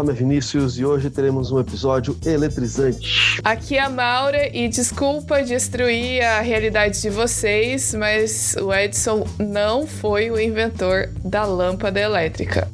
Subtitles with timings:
[0.00, 3.38] nome é Vinícius e hoje teremos um episódio eletrizante.
[3.44, 9.86] Aqui é a Maura e desculpa destruir a realidade de vocês, mas o Edson não
[9.86, 12.66] foi o inventor da lâmpada elétrica.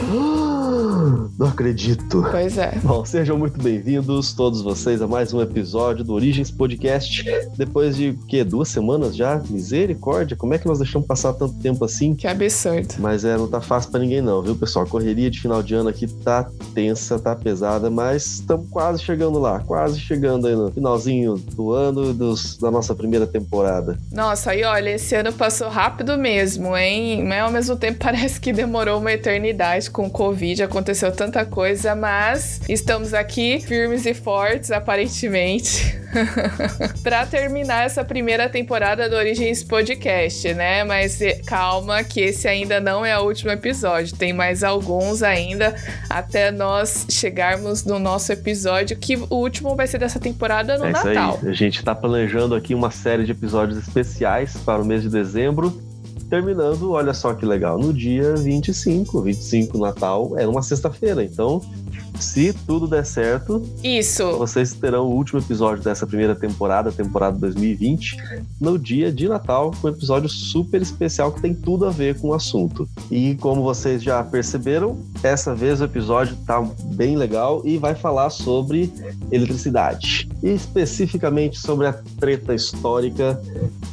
[1.38, 2.26] Não acredito.
[2.30, 2.78] Pois é.
[2.82, 7.24] Bom, sejam muito bem-vindos todos vocês a mais um episódio do Origens Podcast.
[7.58, 11.84] Depois de que duas semanas já, misericórdia, como é que nós deixamos passar tanto tempo
[11.84, 12.14] assim?
[12.14, 12.94] Que absurdo.
[12.98, 14.86] Mas é, não tá fácil para ninguém não, viu, pessoal?
[14.86, 19.38] A correria de final de ano aqui tá tensa, tá pesada, mas estamos quase chegando
[19.38, 23.98] lá, quase chegando aí no finalzinho do ano dos, da nossa primeira temporada.
[24.10, 27.22] Nossa, e olha, esse ano passou rápido mesmo, hein?
[27.24, 31.96] Mas ao mesmo tempo parece que demorou uma eternidade com o Covid, aconteceu tanta coisa,
[31.96, 35.96] mas estamos aqui firmes e fortes, aparentemente.
[37.02, 40.84] para terminar essa primeira temporada do Origens Podcast, né?
[40.84, 45.74] Mas eh, calma que esse ainda não é o último episódio, tem mais alguns ainda
[46.08, 50.92] até nós chegarmos no nosso episódio, que o último vai ser dessa temporada no é
[50.92, 51.40] Natal.
[51.42, 51.50] Aí.
[51.50, 55.85] A gente tá planejando aqui uma série de episódios especiais para o mês de dezembro
[56.28, 61.60] terminando, olha só que legal, no dia 25, 25 Natal, é uma sexta-feira, então
[62.20, 64.36] se tudo der certo, isso.
[64.38, 68.16] Vocês terão o último episódio dessa primeira temporada, temporada 2020,
[68.60, 72.28] no dia de Natal, com um episódio super especial que tem tudo a ver com
[72.28, 72.88] o assunto.
[73.10, 76.60] E como vocês já perceberam, essa vez o episódio tá
[76.94, 78.92] bem legal e vai falar sobre
[79.30, 80.28] eletricidade.
[80.42, 83.40] E especificamente sobre a treta histórica,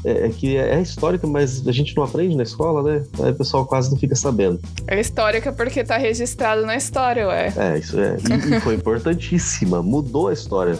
[0.03, 3.03] é, é que é histórica, mas a gente não aprende na escola, né?
[3.21, 4.59] Aí o pessoal quase não fica sabendo.
[4.87, 7.53] É histórica porque tá registrado na história, ué.
[7.55, 10.77] É, isso é e, e foi importantíssima, mudou a história.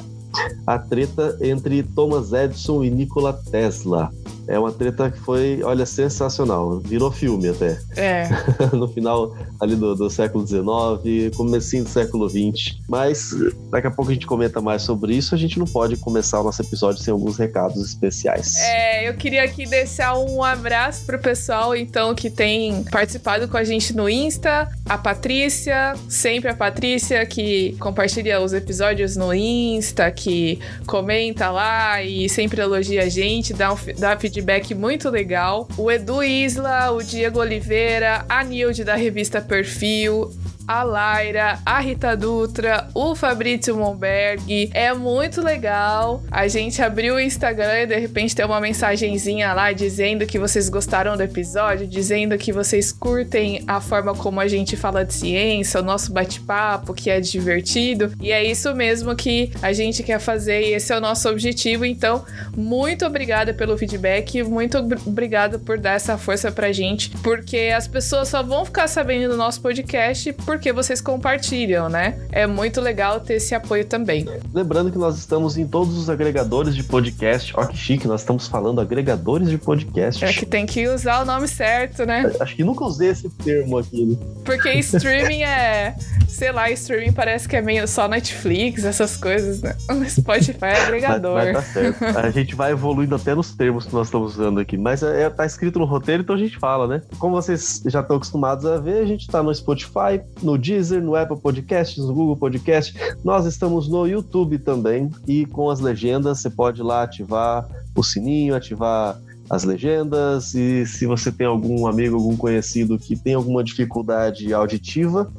[0.66, 4.12] A treta entre Thomas Edison e Nikola Tesla.
[4.48, 6.80] É uma treta que foi, olha, sensacional.
[6.80, 7.80] Virou filme até.
[7.96, 8.28] É.
[8.76, 12.78] no final ali do, do século XIX, comecinho do século XX.
[12.88, 13.34] Mas
[13.70, 15.34] daqui a pouco a gente comenta mais sobre isso.
[15.34, 18.56] A gente não pode começar o nosso episódio sem alguns recados especiais.
[18.58, 23.64] É, eu queria aqui deixar um abraço pro pessoal, então, que tem participado com a
[23.64, 24.70] gente no Insta.
[24.88, 32.28] A Patrícia, sempre a Patrícia, que compartilha os episódios no Insta, que comenta lá e
[32.28, 34.33] sempre elogia a gente, dá, um, dá feedback
[34.74, 35.68] muito legal.
[35.78, 40.32] O Edu Isla, o Diego Oliveira, a Nilde da revista Perfil,
[40.68, 44.70] a Laira, a Rita Dutra, o Fabrício Monberg.
[44.74, 46.24] É muito legal.
[46.32, 50.70] A gente abriu o Instagram e de repente tem uma mensagenzinha lá dizendo que vocês
[50.70, 55.80] gostaram do episódio, dizendo que vocês curtem a forma como a gente fala de ciência,
[55.80, 58.12] o nosso bate-papo, que é divertido.
[58.22, 61.86] E é isso mesmo que a gente quer fazer e esse é o nosso objetivo.
[61.86, 62.26] Então,
[62.56, 68.30] muito obrigada pelo feedback, muito obrigada por dar essa força pra gente, porque as pessoas
[68.30, 72.20] só vão ficar sabendo do nosso podcast por porque vocês compartilham, né?
[72.32, 74.26] É muito legal ter esse apoio também.
[74.54, 77.54] Lembrando que nós estamos em todos os agregadores de podcast.
[77.56, 80.24] Ó, que chique, nós estamos falando agregadores de podcast.
[80.24, 82.32] É que tem que usar o nome certo, né?
[82.40, 84.06] Acho que nunca usei esse termo aqui.
[84.06, 84.18] Né?
[84.46, 85.96] Porque streaming é.
[86.28, 89.76] Sei lá, streaming parece que é meio só Netflix, essas coisas, né?
[89.90, 91.36] O Spotify é agregador.
[91.36, 92.18] Mas, mas tá certo.
[92.18, 94.78] A gente vai evoluindo até nos termos que nós estamos usando aqui.
[94.78, 97.02] Mas é, tá escrito no roteiro, então a gente fala, né?
[97.20, 101.16] Como vocês já estão acostumados a ver, a gente tá no Spotify, no Deezer, no
[101.16, 102.94] Apple Podcasts, no Google Podcast.
[103.24, 108.56] Nós estamos no YouTube também e com as legendas você pode lá ativar o sininho,
[108.56, 114.54] ativar as legendas e se você tem algum amigo, algum conhecido que tem alguma dificuldade
[114.54, 115.32] auditiva,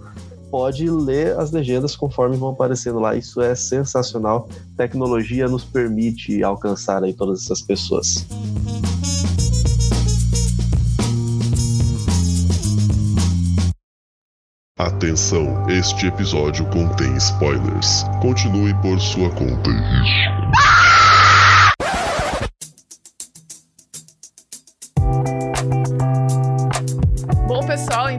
[0.50, 3.16] pode ler as legendas conforme vão aparecendo lá.
[3.16, 4.48] Isso é sensacional.
[4.76, 8.24] Tecnologia nos permite alcançar aí todas essas pessoas.
[14.84, 18.04] Atenção, este episódio contém spoilers.
[18.20, 20.44] Continue por sua conta e risco.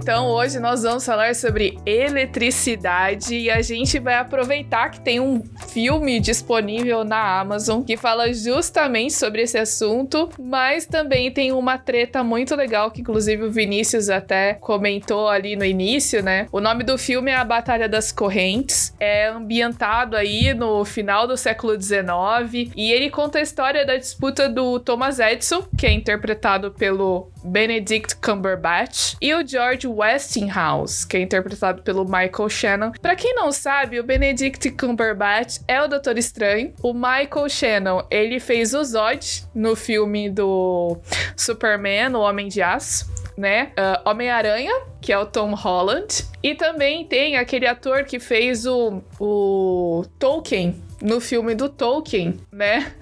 [0.05, 5.41] então hoje nós vamos falar sobre eletricidade e a gente vai aproveitar que tem um
[5.75, 12.23] filme disponível na Amazon que fala justamente sobre esse assunto, mas também tem uma treta
[12.23, 16.47] muito legal que inclusive o Vinícius até comentou ali no início, né?
[16.49, 21.35] O nome do filme é A Batalha das Correntes, é ambientado aí no final do
[21.35, 26.71] século XIX e ele conta a história da disputa do Thomas Edison, que é interpretado
[26.71, 32.91] pelo Benedict Cumberbatch, e o George Westinghouse, que é interpretado pelo Michael Shannon.
[33.01, 36.73] Para quem não sabe, o Benedict Cumberbatch é o Doutor Estranho.
[36.81, 40.97] O Michael Shannon, ele fez o Zod no filme do
[41.37, 43.13] Superman, o Homem de Aço.
[43.37, 43.71] né?
[43.77, 46.25] Uh, Homem-Aranha, que é o Tom Holland.
[46.41, 52.93] E também tem aquele ator que fez o, o Tolkien no filme do Tolkien, né?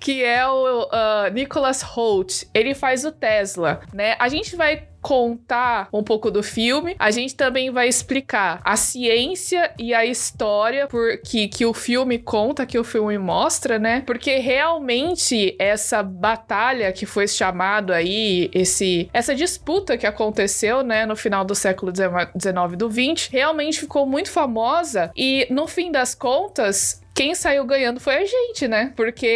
[0.00, 2.44] Que é o uh, Nicholas Holt.
[2.52, 4.16] Ele faz o Tesla, né?
[4.18, 6.96] A gente vai contar um pouco do filme.
[6.98, 12.18] A gente também vai explicar a ciência e a história por, que, que o filme
[12.18, 14.02] conta, que o filme mostra, né?
[14.04, 21.14] Porque realmente essa batalha que foi chamado aí, esse, essa disputa que aconteceu, né, no
[21.14, 27.00] final do século XIX do 20, realmente ficou muito famosa e no fim das contas
[27.16, 28.92] quem saiu ganhando foi a gente, né?
[28.94, 29.26] Porque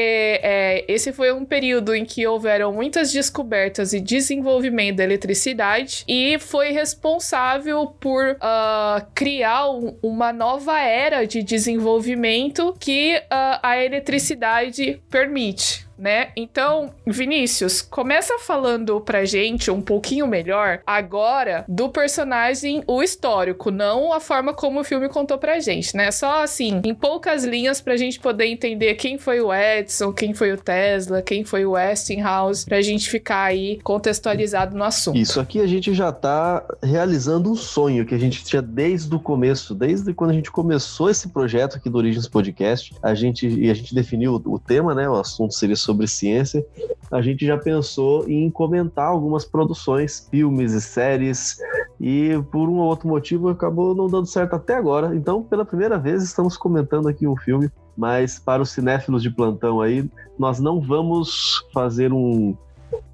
[0.42, 6.38] é, esse foi um período em que houveram muitas descobertas e desenvolvimento da eletricidade e
[6.38, 15.00] foi responsável por uh, criar um, uma nova era de desenvolvimento que uh, a eletricidade
[15.08, 16.30] permite né?
[16.36, 24.12] Então, Vinícius, começa falando pra gente um pouquinho melhor agora do personagem, o histórico, não
[24.12, 26.10] a forma como o filme contou pra gente, né?
[26.10, 30.52] Só assim, em poucas linhas pra gente poder entender quem foi o Edison, quem foi
[30.52, 35.18] o Tesla, quem foi o Westinghouse, pra gente ficar aí contextualizado no assunto.
[35.18, 39.20] Isso aqui a gente já tá realizando um sonho que a gente tinha desde o
[39.20, 43.70] começo, desde quando a gente começou esse projeto aqui do Origens Podcast, a gente e
[43.70, 45.08] a gente definiu o tema, né?
[45.08, 46.64] O assunto seria sobre sobre ciência,
[47.10, 51.58] a gente já pensou em comentar algumas produções, filmes e séries,
[52.00, 55.14] e por um ou outro motivo acabou não dando certo até agora.
[55.14, 59.80] Então, pela primeira vez, estamos comentando aqui um filme, mas para os cinéfilos de plantão
[59.80, 60.08] aí,
[60.38, 62.56] nós não vamos fazer um,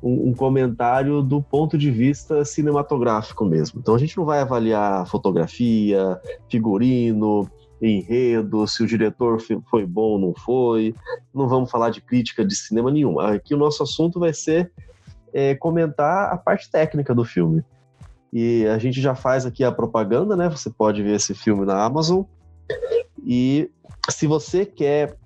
[0.02, 3.81] um, um, comentário do ponto de vista cinematográfico mesmo.
[3.81, 6.20] Então a gente não vai avaliar fotografia,
[6.50, 7.50] figurino,
[7.81, 9.38] enredo, se o diretor
[9.70, 10.94] foi bom ou não foi.
[11.34, 13.34] Não vamos falar de crítica de cinema nenhuma.
[13.34, 14.73] Aqui o nosso assunto vai ser
[15.32, 17.62] é, comentar a parte técnica do filme.
[18.32, 20.49] E a gente já faz aqui a propaganda, né?
[20.49, 22.23] Você pode ver esse filme na Amazon.
[23.25, 23.70] E
[24.11, 25.17] se você quer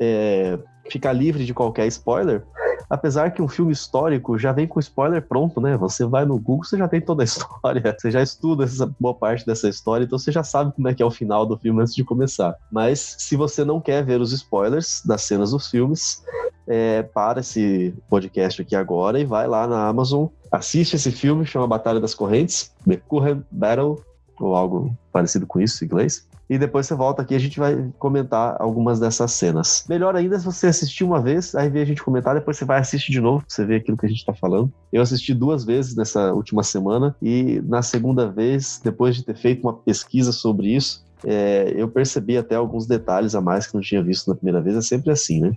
[0.00, 0.58] é,
[0.90, 2.44] ficar livre de qualquer spoiler,
[2.88, 5.76] apesar que um filme histórico já vem com spoiler pronto, né?
[5.76, 9.14] Você vai no Google, você já tem toda a história, você já estuda essa boa
[9.14, 11.82] parte dessa história, então você já sabe como é que é o final do filme
[11.82, 12.54] antes de começar.
[12.70, 16.22] Mas se você não quer ver os spoilers das cenas dos filmes,
[16.68, 21.66] é, para esse podcast aqui agora e vai lá na Amazon, assiste esse filme, chama
[21.66, 24.02] Batalha das Correntes, The Current Battle,
[24.40, 27.58] ou algo parecido com isso em inglês e depois você volta aqui e a gente
[27.58, 29.84] vai comentar algumas dessas cenas.
[29.88, 32.78] Melhor ainda se você assistir uma vez, aí vê a gente comentar, depois você vai
[32.78, 34.72] assistir de novo, pra você ver aquilo que a gente tá falando.
[34.92, 39.62] Eu assisti duas vezes nessa última semana e na segunda vez, depois de ter feito
[39.62, 44.02] uma pesquisa sobre isso, é, eu percebi até alguns detalhes a mais que não tinha
[44.02, 44.76] visto na primeira vez.
[44.76, 45.56] É sempre assim, né?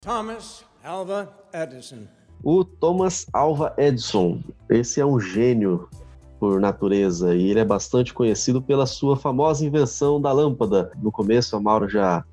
[0.00, 2.06] Thomas Alva Edison.
[2.44, 4.40] O Thomas Alva Edison,
[4.70, 5.88] esse é um gênio
[6.38, 10.90] por natureza e ele é bastante conhecido pela sua famosa invenção da lâmpada.
[11.02, 12.24] No começo, a Mauro já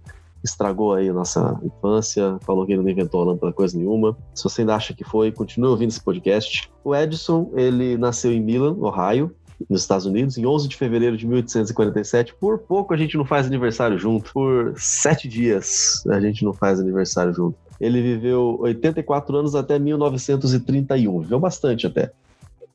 [0.43, 4.17] estragou aí a nossa infância, falou que ele não inventou a lâmpada coisa nenhuma.
[4.33, 6.69] Se você ainda acha que foi, continue ouvindo esse podcast.
[6.83, 9.33] O Edison, ele nasceu em Milan, Ohio,
[9.69, 12.35] nos Estados Unidos, em 11 de fevereiro de 1847.
[12.35, 14.33] Por pouco a gente não faz aniversário junto.
[14.33, 17.57] Por sete dias a gente não faz aniversário junto.
[17.79, 22.11] Ele viveu 84 anos até 1931, viveu bastante até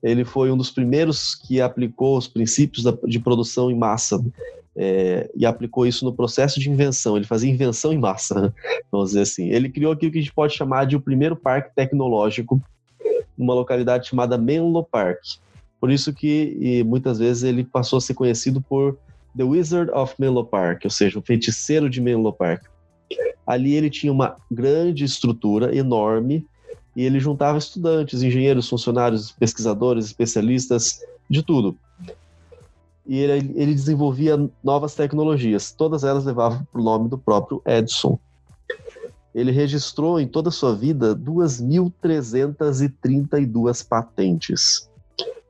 [0.03, 4.23] ele foi um dos primeiros que aplicou os princípios de produção em massa
[4.77, 7.17] é, e aplicou isso no processo de invenção.
[7.17, 8.55] Ele fazia invenção em massa,
[8.93, 9.49] vamos dizer assim.
[9.49, 12.63] Ele criou aquilo que a gente pode chamar de o primeiro parque tecnológico
[13.37, 15.19] numa localidade chamada Menlo Park.
[15.81, 18.99] Por isso que muitas vezes ele passou a ser conhecido por
[19.37, 22.65] The Wizard of Menlo Park, ou seja, o feiticeiro de Menlo Park.
[23.47, 26.45] Ali ele tinha uma grande estrutura enorme
[26.99, 30.99] e ele juntava estudantes, engenheiros, funcionários, pesquisadores, especialistas,
[31.31, 31.77] de tudo.
[33.07, 38.19] E ele, ele desenvolvia novas tecnologias, todas elas levavam o nome do próprio Edison.
[39.33, 44.91] Ele registrou em toda a sua vida 2.332 patentes.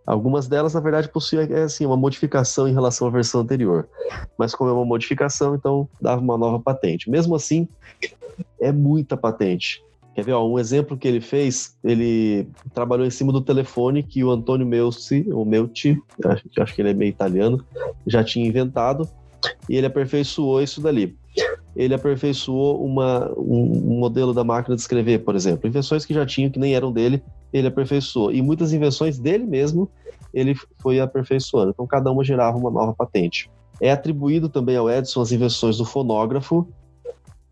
[0.06, 3.88] Algumas delas, na verdade, possuíam é, assim, uma modificação em relação à versão anterior.
[4.36, 7.08] Mas como é uma modificação, então dava uma nova patente.
[7.08, 7.66] Mesmo assim,
[8.60, 9.82] é muita patente.
[10.18, 10.32] Quer ver?
[10.32, 14.66] Ó, um exemplo que ele fez, ele trabalhou em cima do telefone que o Antônio
[14.66, 17.64] Melci, ou Melti, acho, acho que ele é meio italiano,
[18.04, 19.08] já tinha inventado,
[19.68, 21.16] e ele aperfeiçoou isso dali.
[21.76, 25.68] Ele aperfeiçoou uma, um, um modelo da máquina de escrever, por exemplo.
[25.68, 27.22] Invenções que já tinham, que nem eram dele,
[27.52, 28.32] ele aperfeiçoou.
[28.32, 29.88] E muitas invenções dele mesmo,
[30.34, 31.70] ele foi aperfeiçoando.
[31.70, 33.48] Então, cada uma gerava uma nova patente.
[33.80, 36.66] É atribuído também ao Edison as invenções do fonógrafo.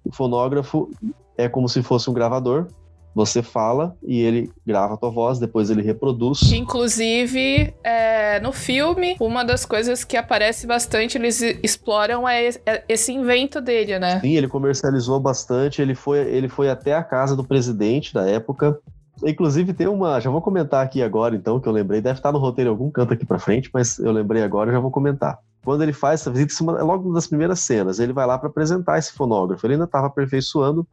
[0.05, 0.91] O fonógrafo
[1.37, 2.67] é como se fosse um gravador,
[3.15, 6.53] Você fala e ele grava a tua voz, depois ele reproduz.
[6.53, 13.11] Inclusive, é, no filme, uma das coisas que aparece bastante, eles exploram é, é esse
[13.15, 14.21] invento dele, né?
[14.21, 18.79] Sim, ele comercializou bastante, ele foi, ele foi até a casa do presidente da época.
[19.25, 22.39] Inclusive tem uma, já vou comentar aqui agora então, que eu lembrei, deve estar no
[22.39, 25.39] roteiro em algum canto aqui para frente, mas eu lembrei agora e já vou comentar.
[25.67, 28.49] Quando ele faz essa visita, é logo uma das primeiras cenas, ele vai lá para
[28.49, 29.67] apresentar esse fonógrafo.
[29.67, 30.87] Ele ainda estava aperfeiçoando,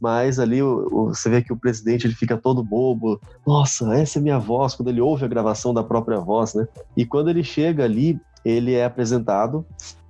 [0.00, 3.20] mas ali o, o, você vê que o presidente ele fica todo bobo.
[3.46, 6.66] Nossa, essa é minha voz, quando ele ouve a gravação da própria voz, né?
[6.96, 9.66] E quando ele chega ali, ele é apresentado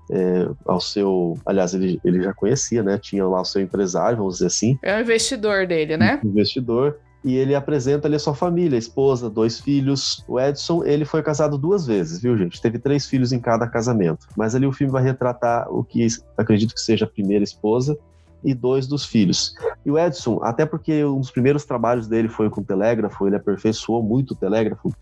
[0.09, 1.37] é, ao seu.
[1.45, 2.97] Aliás, ele, ele já conhecia, né?
[2.97, 4.79] Tinha lá o seu empresário, vamos dizer assim.
[4.85, 6.21] É o investidor dele, né?
[6.23, 10.23] Investidor e ele apresenta ali a sua família, a esposa, dois filhos.
[10.29, 12.61] O Edson, ele foi casado duas vezes, viu, gente?
[12.61, 14.29] Teve três filhos em cada casamento.
[14.37, 17.97] Mas ali o filme vai retratar o que acredito que seja a primeira esposa
[18.45, 19.55] e dois dos filhos.
[19.87, 23.37] E o Edson, até porque um dos primeiros trabalhos dele foi com o telégrafo, ele
[23.37, 24.95] aperfeiçoou muito o telégrafo.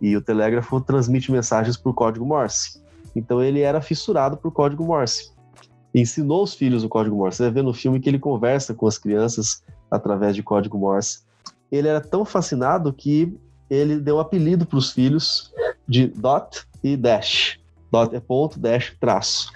[0.00, 2.80] E o telégrafo transmite mensagens por código Morse.
[3.14, 5.30] Então ele era fissurado por código Morse.
[5.94, 7.36] Ensinou os filhos o código Morse.
[7.36, 11.20] Você ver no filme que ele conversa com as crianças através de código Morse.
[11.70, 13.36] Ele era tão fascinado que
[13.68, 15.52] ele deu um apelido para os filhos
[15.86, 17.58] de Dot e Dash.
[17.90, 19.50] Dot é ponto, dash traço.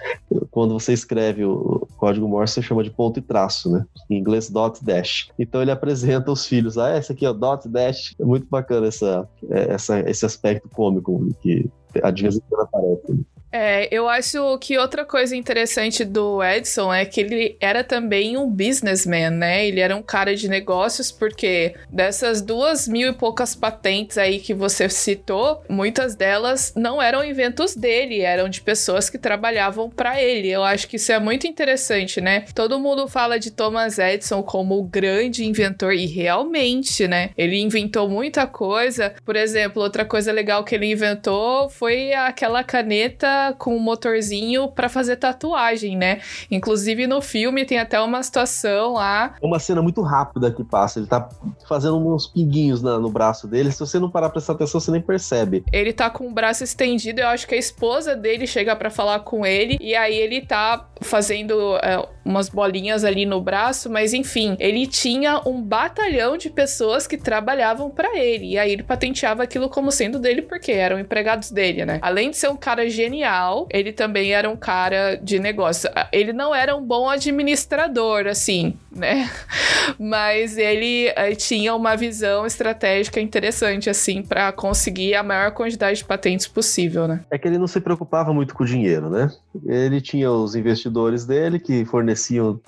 [0.49, 3.85] Quando você escreve o código Morse, você chama de ponto e traço, né?
[4.09, 5.29] Em inglês, dot dash.
[5.37, 6.77] Então ele apresenta os filhos.
[6.77, 8.15] Ah, esse aqui é o dot dash.
[8.19, 11.69] É muito bacana essa, é, essa, esse aspecto cômico que
[12.13, 13.25] de vez aparece.
[13.55, 18.49] É, eu acho que outra coisa interessante do Edson é que ele era também um
[18.49, 19.67] businessman, né?
[19.67, 24.55] Ele era um cara de negócios, porque dessas duas mil e poucas patentes aí que
[24.55, 30.49] você citou, muitas delas não eram inventos dele, eram de pessoas que trabalhavam para ele.
[30.49, 32.45] Eu acho que isso é muito interessante, né?
[32.55, 37.29] Todo mundo fala de Thomas Edison como o grande inventor, e realmente, né?
[37.37, 39.13] Ele inventou muita coisa.
[39.23, 44.87] Por exemplo, outra coisa legal que ele inventou foi aquela caneta com um motorzinho para
[44.87, 46.21] fazer tatuagem, né?
[46.49, 49.35] Inclusive no filme tem até uma situação lá.
[49.41, 50.99] Uma cena muito rápida que passa.
[50.99, 51.27] Ele tá
[51.67, 53.71] fazendo uns pinguinhos na, no braço dele.
[53.71, 55.63] Se você não parar pra prestar atenção, você nem percebe.
[55.73, 57.21] Ele tá com o braço estendido.
[57.21, 59.77] Eu acho que a esposa dele chega para falar com ele.
[59.81, 63.89] E aí ele tá fazendo é, umas bolinhas ali no braço.
[63.89, 68.51] Mas enfim, ele tinha um batalhão de pessoas que trabalhavam para ele.
[68.51, 71.99] E aí ele patenteava aquilo como sendo dele, porque eram empregados dele, né?
[72.01, 75.89] Além de ser um cara genial ele também era um cara de negócio.
[76.11, 79.29] Ele não era um bom administrador, assim, né?
[79.99, 86.05] Mas ele uh, tinha uma visão estratégica interessante, assim, para conseguir a maior quantidade de
[86.05, 87.21] patentes possível, né?
[87.31, 89.31] É que ele não se preocupava muito com o dinheiro, né?
[89.65, 92.12] Ele tinha os investidores dele que forneciam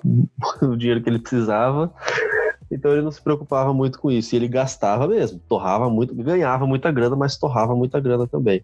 [0.62, 1.94] o dinheiro que ele precisava.
[2.72, 4.34] Então ele não se preocupava muito com isso.
[4.34, 8.64] E ele gastava mesmo, torrava muito, ganhava muita grana, mas torrava muita grana também.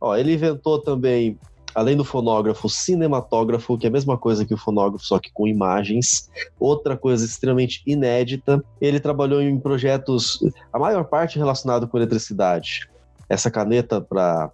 [0.00, 1.38] Ó, ele inventou também,
[1.74, 5.46] além do fonógrafo, cinematógrafo, que é a mesma coisa que o fonógrafo, só que com
[5.46, 6.30] imagens.
[6.58, 8.62] Outra coisa extremamente inédita.
[8.80, 10.40] Ele trabalhou em projetos,
[10.72, 12.88] a maior parte relacionado com eletricidade.
[13.28, 14.50] Essa caneta para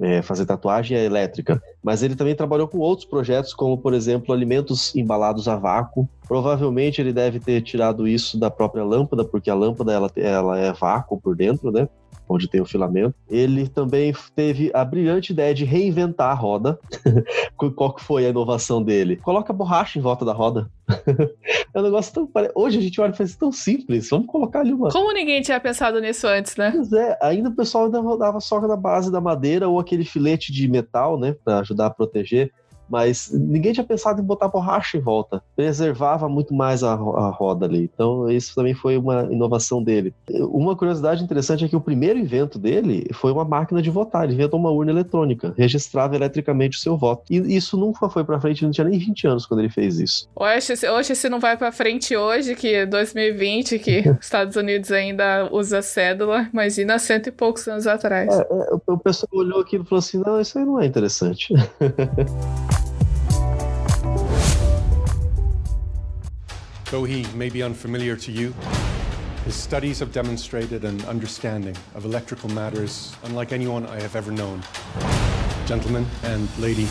[0.00, 4.34] é, fazer tatuagem é elétrica, mas ele também trabalhou com outros projetos, como por exemplo
[4.34, 6.08] alimentos embalados a vácuo.
[6.26, 10.72] Provavelmente ele deve ter tirado isso da própria lâmpada, porque a lâmpada ela, ela é
[10.72, 11.86] vácuo por dentro, né?
[12.28, 13.14] onde tem o filamento.
[13.28, 16.78] Ele também teve a brilhante ideia de reinventar a roda.
[17.76, 19.16] Qual que foi a inovação dele?
[19.16, 20.70] Coloca borracha em volta da roda.
[21.74, 22.30] é um negócio tão.
[22.54, 24.08] Hoje a gente olha e faz tão simples.
[24.10, 24.90] Vamos colocar ali uma.
[24.90, 26.70] Como ninguém tinha pensado nisso antes, né?
[26.72, 30.52] Pois é, ainda o pessoal ainda rodava só na base da madeira ou aquele filete
[30.52, 31.34] de metal, né?
[31.44, 32.50] Pra ajudar a proteger
[32.88, 35.42] mas ninguém tinha pensado em botar borracha em volta.
[35.56, 37.90] Preservava muito mais a, a, roda ali.
[37.92, 40.14] Então, isso também foi uma inovação dele.
[40.28, 44.24] Uma curiosidade interessante é que o primeiro invento dele foi uma máquina de votar.
[44.24, 47.24] Ele inventou uma urna eletrônica, registrava eletricamente o seu voto.
[47.30, 50.28] E isso nunca foi para frente, não tinha nem 20 anos quando ele fez isso.
[50.34, 55.82] Hoje, hoje se não vai para frente hoje, que 2020, que Estados Unidos ainda usa
[55.82, 58.28] cédula, imagina cento e poucos anos atrás.
[58.32, 61.54] É, é, o pessoal olhou aquilo e falou assim: não, isso aí não é interessante.
[66.90, 68.54] Though he may be unfamiliar to you,
[69.44, 74.62] his studies have demonstrated an understanding of electrical matters unlike anyone I have ever known.
[75.66, 76.86] Gentlemen and lady,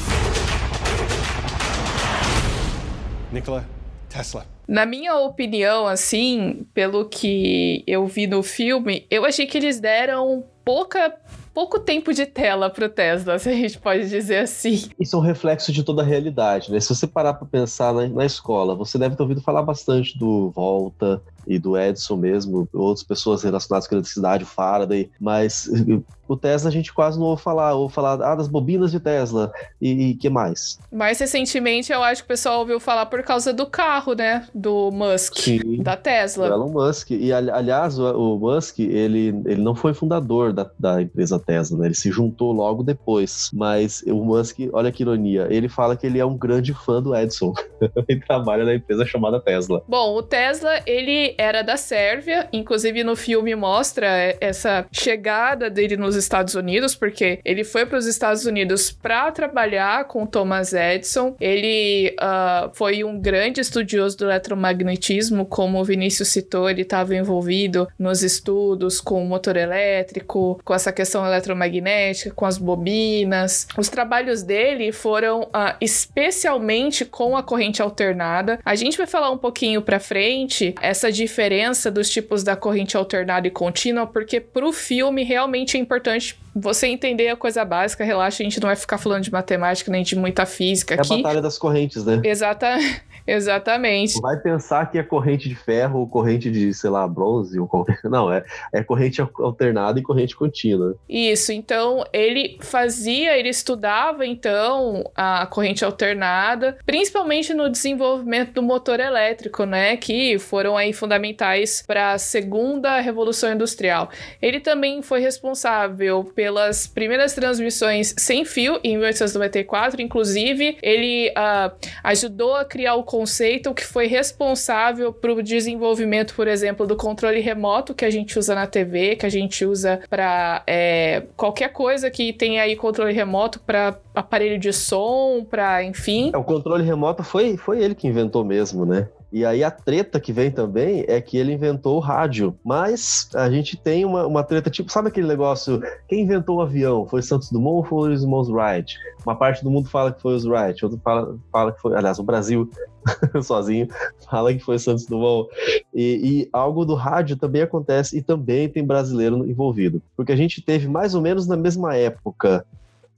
[3.32, 3.66] Nikola
[4.10, 4.46] Tesla.
[4.68, 10.44] Na minha opinião, assim, pelo que eu vi no filme, eu achei que eles deram
[10.64, 11.14] pouca
[11.54, 14.90] pouco tempo de tela pro Tesla, se a gente pode dizer assim.
[15.00, 16.80] Isso é um reflexo de toda a realidade, né?
[16.80, 20.50] Se você parar para pensar na, na, escola, você deve ter ouvido falar bastante do
[20.52, 25.70] Volta, e do Edison mesmo, outras pessoas relacionadas com a eletricidade, o Faraday, mas
[26.28, 29.52] o Tesla a gente quase não ouve falar, ou falar ah, das bobinas de Tesla
[29.82, 30.80] e, e que mais.
[30.92, 34.92] Mais recentemente eu acho que o pessoal ouviu falar por causa do carro, né, do
[34.92, 36.48] Musk, Sim, da Tesla.
[36.48, 41.40] Elon Musk, e aliás o, o, Musk, ele, ele não foi fundador da, da empresa
[41.40, 45.96] Tesla, né, ele se juntou logo depois, mas o Musk, olha que ironia, ele fala
[45.96, 47.54] que ele é um grande fã do Edison,
[48.08, 49.84] ele trabalha na empresa chamada Tesla.
[49.88, 56.16] Bom, o Tesla, ele era da Sérvia, inclusive no filme mostra essa chegada dele nos
[56.16, 61.36] Estados Unidos, porque ele foi para os Estados Unidos para trabalhar com Thomas Edison.
[61.40, 67.88] Ele uh, foi um grande estudioso do eletromagnetismo, como o Vinícius citou, ele estava envolvido
[67.98, 73.68] nos estudos com o motor elétrico, com essa questão eletromagnética, com as bobinas.
[73.78, 78.60] Os trabalhos dele foram uh, especialmente com a corrente alternada.
[78.66, 83.48] A gente vai falar um pouquinho para frente essa diferença dos tipos da corrente alternada
[83.48, 88.44] e contínua, porque para o filme realmente é importante você entender a coisa básica, relaxa,
[88.44, 91.14] a gente não vai ficar falando de matemática nem de muita física é aqui.
[91.14, 92.22] É a batalha das correntes, né?
[92.24, 93.02] Exatamente.
[93.26, 94.20] Exatamente.
[94.22, 97.60] Vai pensar que é corrente de ferro ou corrente de, sei lá, bronze.
[97.60, 97.70] Ou...
[98.04, 100.96] Não, é, é corrente alternada e corrente contínua.
[101.08, 109.00] Isso, então ele fazia, ele estudava então a corrente alternada, principalmente no desenvolvimento do motor
[109.00, 109.98] elétrico, né?
[109.98, 114.10] Que foram aí fundamentais para a segunda revolução industrial.
[114.42, 122.56] Ele também foi responsável pelas primeiras transmissões sem fio em 1894, inclusive ele uh, ajudou
[122.56, 127.94] a criar o conceito que foi responsável para o desenvolvimento, por exemplo, do controle remoto
[127.94, 132.34] que a gente usa na TV, que a gente usa para é, qualquer coisa que
[132.34, 136.32] tenha aí controle remoto para aparelho de som, para enfim.
[136.34, 139.08] É, o controle remoto foi, foi ele que inventou mesmo, né?
[139.34, 142.56] E aí a treta que vem também é que ele inventou o rádio.
[142.64, 145.82] Mas a gente tem uma, uma treta, tipo, sabe aquele negócio?
[146.08, 147.08] Quem inventou o avião?
[147.08, 148.96] Foi Santos Dumont ou foi os irmãos Wright?
[149.26, 151.96] Uma parte do mundo fala que foi os Wright, outra fala, fala que foi.
[151.96, 152.70] Aliás, o Brasil
[153.42, 153.88] sozinho
[154.30, 155.50] fala que foi Santos Dumont.
[155.92, 160.00] E, e algo do rádio também acontece e também tem brasileiro envolvido.
[160.16, 162.64] Porque a gente teve mais ou menos na mesma época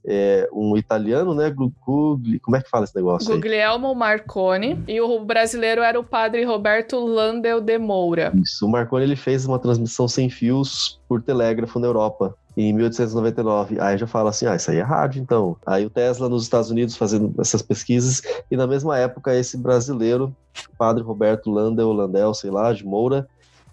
[0.06, 1.50] é, um italiano, né?
[1.50, 3.34] Gugli, como é que fala esse negócio?
[3.34, 4.82] Guglielmo Marconi.
[4.86, 8.32] E o brasileiro era o padre Roberto Landel de Moura.
[8.42, 13.78] Isso, o Marconi ele fez uma transmissão sem fios por telégrafo na Europa em 1899.
[13.80, 15.56] Aí já fala assim: ah, isso aí é rádio, então.
[15.66, 20.34] Aí o Tesla nos Estados Unidos fazendo essas pesquisas, e na mesma época esse brasileiro,
[20.78, 23.28] padre Roberto Landel, Landel, sei lá, de Moura,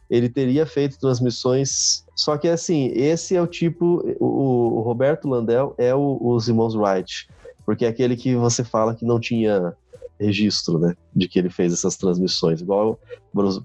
[0.09, 2.05] ele teria feito transmissões.
[2.15, 4.03] Só que assim, esse é o tipo.
[4.19, 7.27] O, o Roberto Landel é o, os Wright,
[7.65, 9.75] porque é aquele que você fala que não tinha
[10.19, 12.99] registro, né, de que ele fez essas transmissões, igual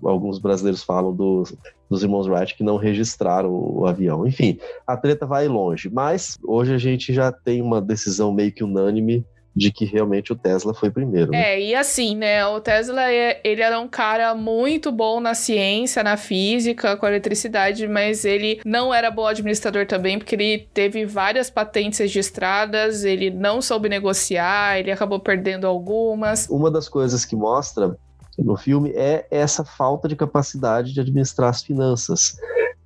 [0.02, 1.44] alguns brasileiros falam do,
[1.88, 4.26] dos irmãos Wright que não registraram o, o avião.
[4.26, 8.64] Enfim, a treta vai longe, mas hoje a gente já tem uma decisão meio que
[8.64, 11.32] unânime de que realmente o Tesla foi primeiro.
[11.32, 11.54] Né?
[11.54, 12.46] É, e assim, né?
[12.46, 17.08] O Tesla, é, ele era um cara muito bom na ciência, na física, com a
[17.08, 23.30] eletricidade, mas ele não era bom administrador também, porque ele teve várias patentes registradas, ele
[23.30, 26.46] não soube negociar, ele acabou perdendo algumas.
[26.48, 27.96] Uma das coisas que mostra
[28.38, 32.36] no filme é essa falta de capacidade de administrar as finanças.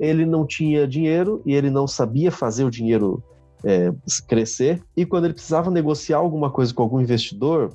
[0.01, 3.23] Ele não tinha dinheiro e ele não sabia fazer o dinheiro
[3.65, 3.93] é,
[4.29, 4.83] crescer.
[4.97, 7.71] E quando ele precisava negociar alguma coisa com algum investidor,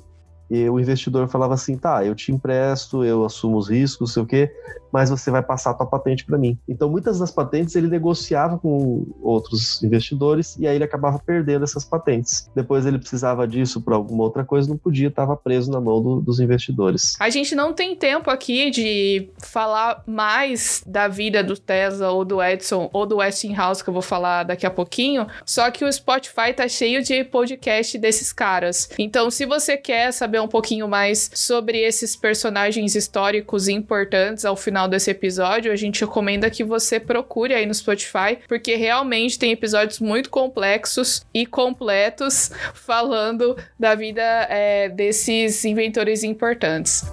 [0.50, 4.26] e o investidor falava assim: tá, eu te empresto, eu assumo os riscos, sei o
[4.26, 4.50] quê,
[4.92, 6.58] mas você vai passar a tua patente para mim.
[6.68, 11.84] Então, muitas das patentes ele negociava com outros investidores e aí ele acabava perdendo essas
[11.84, 12.48] patentes.
[12.54, 16.20] Depois ele precisava disso para alguma outra coisa, não podia, estava preso na mão do,
[16.20, 17.14] dos investidores.
[17.18, 22.42] A gente não tem tempo aqui de falar mais da vida do Tesla ou do
[22.42, 26.52] Edson ou do Westinghouse, que eu vou falar daqui a pouquinho, só que o Spotify
[26.54, 28.88] tá cheio de podcast desses caras.
[28.98, 34.77] Então, se você quer saber um pouquinho mais sobre esses personagens históricos importantes ao final
[34.78, 39.50] final desse episódio, a gente recomenda que você procure aí no Spotify, porque realmente tem
[39.50, 47.04] episódios muito complexos e completos falando da vida é, desses inventores importantes.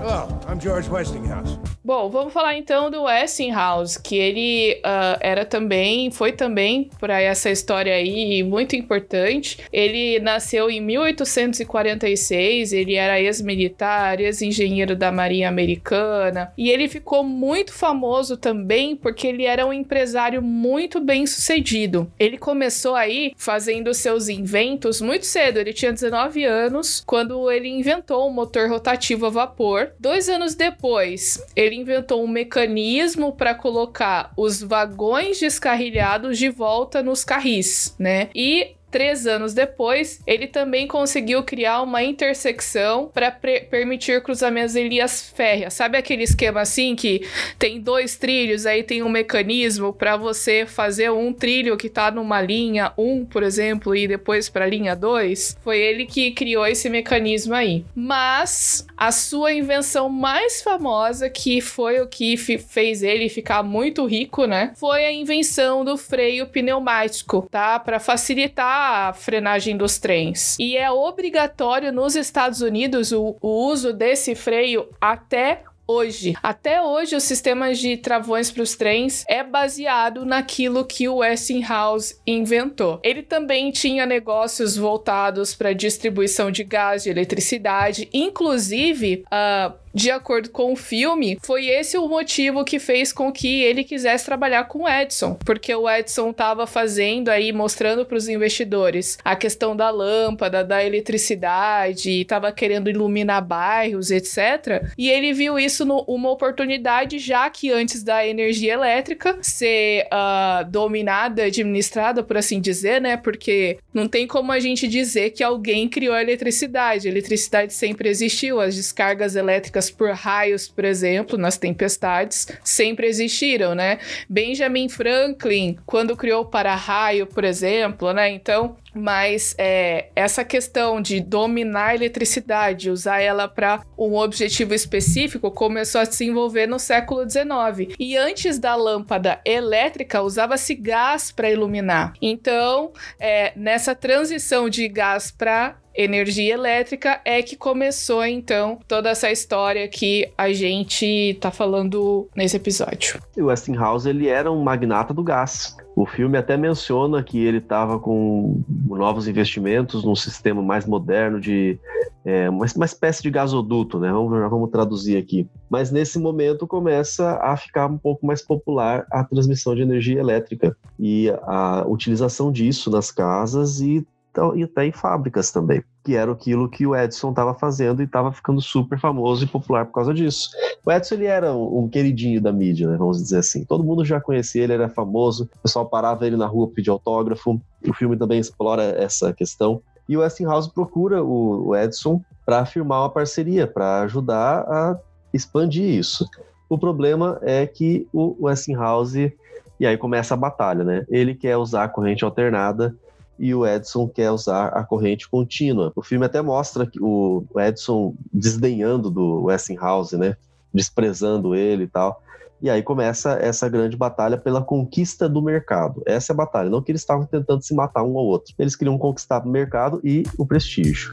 [0.00, 1.58] Hello, I'm George Westinghouse.
[1.84, 7.50] Bom, vamos falar então do Westinghouse, que ele uh, era também, foi também para essa
[7.50, 9.58] história aí muito importante.
[9.72, 17.72] Ele nasceu em 1846, ele era ex-militar, ex-engenheiro da Marinha Americana, e ele ficou muito
[17.72, 22.08] famoso também porque ele era um empresário muito bem sucedido.
[22.16, 28.28] Ele começou aí fazendo seus inventos muito cedo, ele tinha 19 anos quando ele inventou
[28.28, 29.90] um motor rotativo a vapor.
[29.98, 37.24] Dois anos depois, ele inventou um mecanismo para colocar os vagões descarrilhados de volta nos
[37.24, 38.30] carris, né?
[38.34, 45.32] E Três anos depois, ele também conseguiu criar uma intersecção para permitir cruzamentos em linhas
[45.34, 45.72] férreas.
[45.72, 47.26] Sabe aquele esquema assim que
[47.58, 52.42] tem dois trilhos, aí tem um mecanismo para você fazer um trilho que está numa
[52.42, 55.56] linha 1, um, por exemplo, e depois para a linha 2?
[55.64, 57.86] Foi ele que criou esse mecanismo aí.
[57.94, 64.44] Mas a sua invenção mais famosa, que foi o que fez ele ficar muito rico,
[64.44, 64.72] né?
[64.76, 67.80] Foi a invenção do freio pneumático, tá?
[67.80, 70.56] Para facilitar a frenagem dos trens.
[70.58, 76.34] E é obrigatório nos Estados Unidos o, o uso desse freio até hoje.
[76.42, 82.16] Até hoje, os sistemas de travões para os trens é baseado naquilo que o Westinghouse
[82.26, 83.00] inventou.
[83.02, 90.50] Ele também tinha negócios voltados para distribuição de gás, de eletricidade, inclusive uh, de acordo
[90.50, 94.84] com o filme, foi esse o motivo que fez com que ele quisesse trabalhar com
[94.84, 99.90] o Edison, porque o Edison estava fazendo aí, mostrando para os investidores a questão da
[99.90, 104.86] lâmpada, da eletricidade, estava querendo iluminar bairros, etc.
[104.96, 110.68] E ele viu isso no, uma oportunidade, já que antes da energia elétrica ser uh,
[110.70, 113.16] dominada, administrada, por assim dizer, né?
[113.16, 117.08] Porque não tem como a gente dizer que alguém criou a eletricidade.
[117.08, 123.74] A eletricidade sempre existiu, as descargas elétricas por raios, por exemplo, nas tempestades, sempre existiram,
[123.74, 123.98] né?
[124.28, 128.30] Benjamin Franklin, quando criou o para-raio, por exemplo, né?
[128.30, 135.50] Então, mas é, essa questão de dominar a eletricidade, usar ela para um objetivo específico,
[135.50, 137.94] começou a se desenvolver no século XIX.
[137.98, 142.12] E antes da lâmpada elétrica, usava-se gás para iluminar.
[142.20, 149.30] Então, é, nessa transição de gás para energia elétrica é que começou então toda essa
[149.30, 153.20] história que a gente tá falando nesse episódio.
[153.36, 155.76] O Westinghouse ele era um magnata do gás.
[155.94, 161.78] O filme até menciona que ele estava com novos investimentos num sistema mais moderno de
[162.24, 164.10] é, uma, uma, espécie de gasoduto, né?
[164.10, 165.46] Vamos, vamos traduzir aqui.
[165.68, 170.74] Mas nesse momento começa a ficar um pouco mais popular a transmissão de energia elétrica
[170.98, 176.32] e a utilização disso nas casas e então, e até em fábricas também, que era
[176.32, 180.14] aquilo que o Edison estava fazendo e estava ficando super famoso e popular por causa
[180.14, 180.48] disso.
[180.84, 183.62] O Edison ele era um, um, queridinho da mídia, né, vamos dizer assim.
[183.66, 187.60] Todo mundo já conhecia ele, era famoso, o pessoal parava ele na rua pedir autógrafo.
[187.86, 189.82] O filme também explora essa questão.
[190.08, 194.98] E o Westinghouse procura o, o Edison para firmar uma parceria, para ajudar a
[195.32, 196.26] expandir isso.
[196.70, 199.30] O problema é que o Westinghouse,
[199.78, 201.04] e aí começa a batalha, né?
[201.10, 202.96] Ele quer usar a corrente alternada
[203.42, 205.92] e o Edson quer usar a corrente contínua.
[205.96, 210.36] O filme até mostra o Edson desdenhando do Westinghouse, né?
[210.72, 212.22] Desprezando ele e tal.
[212.62, 216.04] E aí começa essa grande batalha pela conquista do mercado.
[216.06, 218.54] Essa é a batalha, não que eles estavam tentando se matar um ao outro.
[218.56, 221.10] Eles queriam conquistar o mercado e o prestígio.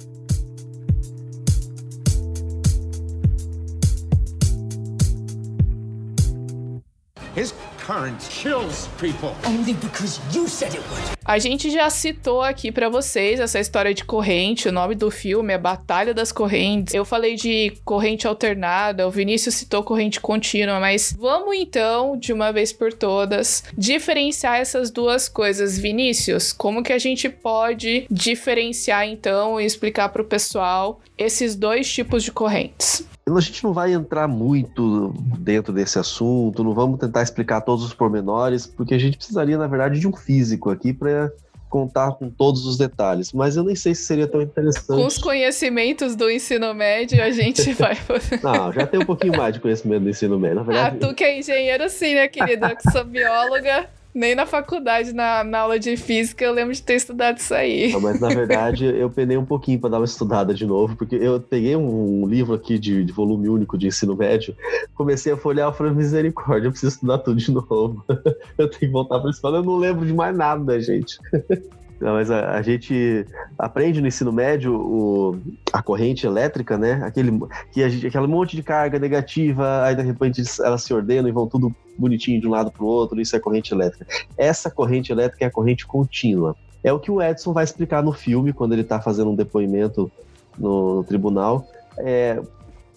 [11.26, 14.70] A gente já citou aqui para vocês essa história de corrente.
[14.70, 16.94] O nome do filme é Batalha das Correntes.
[16.94, 22.52] Eu falei de corrente alternada, o Vinícius citou corrente contínua, mas vamos então, de uma
[22.52, 25.80] vez por todas, diferenciar essas duas coisas.
[25.80, 31.92] Vinícius, como que a gente pode diferenciar então e explicar para o pessoal esses dois
[31.92, 33.04] tipos de correntes?
[33.38, 37.94] A gente não vai entrar muito dentro desse assunto, não vamos tentar explicar todos os
[37.94, 41.32] pormenores, porque a gente precisaria, na verdade, de um físico aqui para
[41.70, 44.88] contar com todos os detalhes, mas eu nem sei se seria tão interessante.
[44.88, 47.96] Com os conhecimentos do ensino médio, a gente vai.
[48.42, 50.58] não, já tem um pouquinho mais de conhecimento do ensino médio.
[50.58, 50.98] Na verdade...
[50.98, 52.76] Ah, tu que é engenheiro, sim, né, querida?
[52.76, 53.88] Que sou bióloga.
[54.14, 57.92] Nem na faculdade, na, na, aula de física, eu lembro de ter estudado isso aí.
[57.94, 61.16] Não, mas na verdade eu penei um pouquinho para dar uma estudada de novo, porque
[61.16, 64.56] eu peguei um, livro aqui de, de, volume único de ensino médio,
[64.96, 68.04] comecei a folhear e falei, misericórdia, eu preciso estudar tudo de novo.
[68.58, 71.20] eu tenho que voltar para escola, eu não lembro de mais nada, gente.
[72.00, 73.26] Não, mas a, a, gente
[73.58, 75.38] aprende no ensino médio o,
[75.74, 77.02] a corrente elétrica, né?
[77.04, 77.38] Aquele,
[77.74, 81.32] que a gente, aquele monte de carga negativa, aí de repente elas se ordenam e
[81.34, 84.06] vão tudo bonitinho de um lado para o outro, isso é corrente elétrica.
[84.38, 86.56] Essa corrente elétrica é a corrente contínua.
[86.84, 90.12] É o que o Edson vai explicar no filme, quando ele está fazendo um depoimento
[90.58, 92.42] no, no tribunal, é,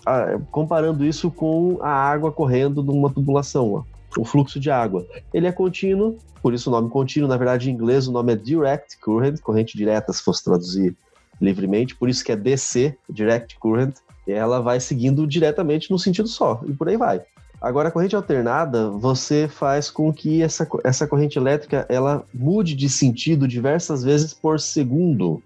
[0.06, 3.82] a, comparando isso com a água correndo numa tubulação, ó,
[4.16, 5.06] o fluxo de água.
[5.32, 8.36] Ele é contínuo, por isso o nome contínuo, na verdade em inglês o nome é
[8.36, 10.96] direct current, corrente direta, se fosse traduzir
[11.40, 13.94] livremente, por isso que é DC, direct current,
[14.26, 17.22] ela vai seguindo diretamente no sentido só, e por aí vai.
[17.62, 22.88] Agora, a corrente alternada, você faz com que essa, essa corrente elétrica ela mude de
[22.88, 25.40] sentido diversas vezes por segundo.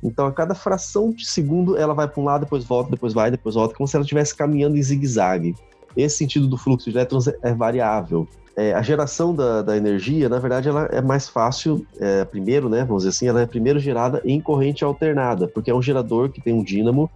[0.00, 3.32] Então, a cada fração de segundo, ela vai para um lado, depois volta, depois vai,
[3.32, 5.56] depois volta, como se ela estivesse caminhando em zigue-zague.
[5.96, 8.28] Esse sentido do fluxo de elétrons é variável.
[8.56, 12.84] É, a geração da, da, energia, na verdade, ela é mais fácil, é, primeiro, né,
[12.84, 16.40] vamos dizer assim, ela é primeiro gerada em corrente alternada, porque é um gerador que
[16.40, 17.10] tem um dínamo,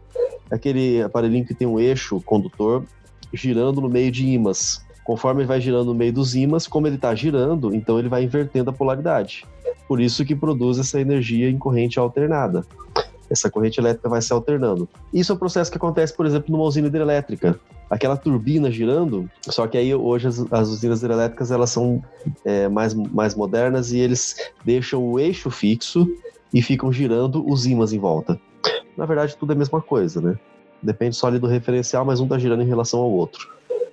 [0.51, 2.85] aquele aparelhinho que tem um eixo condutor,
[3.35, 4.85] girando no meio de ímãs.
[5.05, 8.25] Conforme ele vai girando no meio dos ímãs, como ele está girando, então ele vai
[8.25, 9.45] invertendo a polaridade.
[9.87, 12.65] Por isso que produz essa energia em corrente alternada.
[13.29, 14.89] Essa corrente elétrica vai se alternando.
[15.13, 17.59] Isso é um processo que acontece, por exemplo, numa usina hidrelétrica.
[17.91, 22.03] Aquela turbina girando, só que aí hoje as, as usinas hidrelétricas elas são
[22.45, 26.09] é, mais, mais modernas e eles deixam o eixo fixo
[26.53, 28.41] e ficam girando os ímãs em volta.
[28.97, 30.39] Na verdade, tudo é a mesma coisa, né?
[30.85, 33.49] Depende só ali do referencial, mas um está girando em relação ao outro.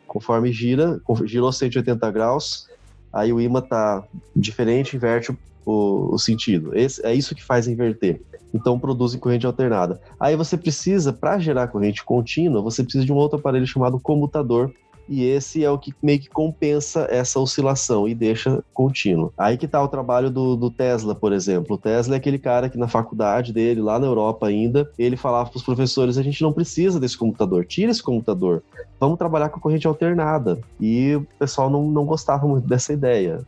[0.05, 2.67] Conforme gira, girou 180 graus,
[3.13, 4.03] aí o imã está
[4.35, 5.31] diferente, inverte
[5.65, 6.77] o, o sentido.
[6.77, 8.21] Esse, é isso que faz inverter.
[8.53, 10.01] Então produz corrente alternada.
[10.19, 14.73] Aí você precisa, para gerar corrente contínua, você precisa de um outro aparelho chamado comutador,
[15.11, 19.33] e esse é o que meio que compensa essa oscilação e deixa contínuo.
[19.37, 21.75] Aí que está o trabalho do, do, Tesla, por exemplo.
[21.75, 25.49] O Tesla é aquele cara que na faculdade dele, lá na Europa ainda, ele falava
[25.49, 28.63] para os professores: a gente não precisa desse computador, tira esse computador,
[28.97, 30.57] vamos trabalhar com a corrente alternada.
[30.79, 33.45] E o pessoal não, não gostava muito dessa ideia.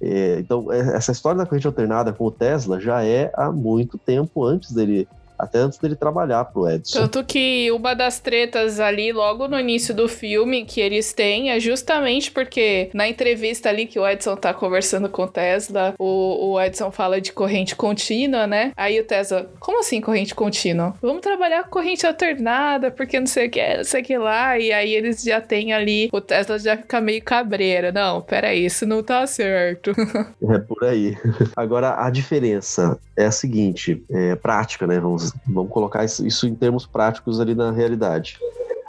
[0.00, 3.98] É, então, é, essa história da corrente alternada com o Tesla já é há muito
[3.98, 5.06] tempo antes dele
[5.42, 7.00] até antes dele trabalhar pro Edson.
[7.00, 11.58] Tanto que uma das tretas ali, logo no início do filme, que eles têm, é
[11.58, 16.60] justamente porque na entrevista ali que o Edson tá conversando com o Tesla, o, o
[16.60, 18.72] Edson fala de corrente contínua, né?
[18.76, 20.94] Aí o Tesla, como assim corrente contínua?
[21.02, 24.56] Vamos trabalhar com corrente alternada, porque não sei o que, não sei o que lá.
[24.56, 27.90] E aí eles já têm ali, o Tesla já fica meio cabreira.
[27.90, 29.90] Não, peraí, isso não tá certo.
[30.48, 31.16] é por aí.
[31.56, 35.00] Agora, a diferença é a seguinte, é prática, né?
[35.00, 38.38] Vamos Vamos colocar isso em termos práticos ali na realidade.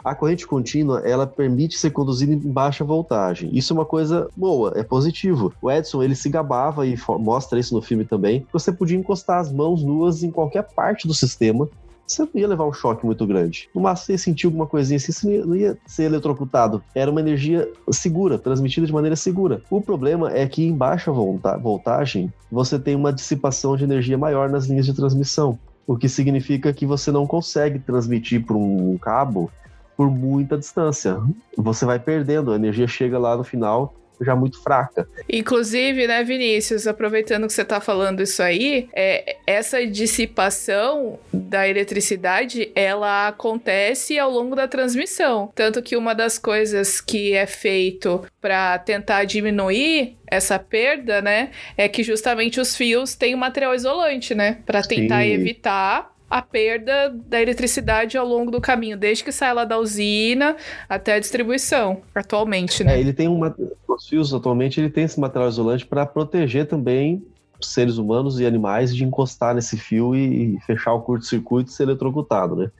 [0.04, 3.48] A corrente contínua, ela permite ser conduzida em baixa voltagem.
[3.54, 5.54] Isso é uma coisa boa, é positivo.
[5.62, 8.46] O Edson, ele se gabava e mostra isso no filme também.
[8.52, 11.66] Você podia encostar as mãos nuas em qualquer parte do sistema
[12.06, 13.68] você não ia levar um choque muito grande.
[13.74, 16.82] No máximo, você ia sentir alguma coisinha assim, você não ia ser eletrocutado.
[16.94, 19.62] Era uma energia segura, transmitida de maneira segura.
[19.70, 24.66] O problema é que em baixa voltagem, você tem uma dissipação de energia maior nas
[24.66, 29.50] linhas de transmissão o que significa que você não consegue transmitir por um cabo
[29.96, 31.20] por muita distância.
[31.56, 35.08] Você vai perdendo, a energia chega lá no final já muito fraca.
[35.28, 42.70] Inclusive, né, Vinícius, aproveitando que você está falando isso aí, é, essa dissipação da eletricidade,
[42.74, 45.52] ela acontece ao longo da transmissão.
[45.54, 51.88] Tanto que uma das coisas que é feito para tentar diminuir essa perda, né, é
[51.88, 55.30] que justamente os fios têm um material isolante, né, para tentar Sim.
[55.30, 60.56] evitar a perda da eletricidade ao longo do caminho, desde que sai lá da usina
[60.88, 62.96] até a distribuição, atualmente, né?
[62.96, 63.54] É, ele tem uma.
[63.94, 67.24] Os fios, atualmente, ele tem esse material isolante para proteger também
[67.60, 71.84] seres humanos e animais de encostar nesse fio e, e fechar o curto-circuito e ser
[71.84, 72.70] eletrocutado, né?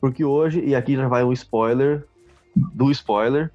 [0.00, 2.04] Porque hoje, e aqui já vai um spoiler
[2.54, 3.50] do spoiler,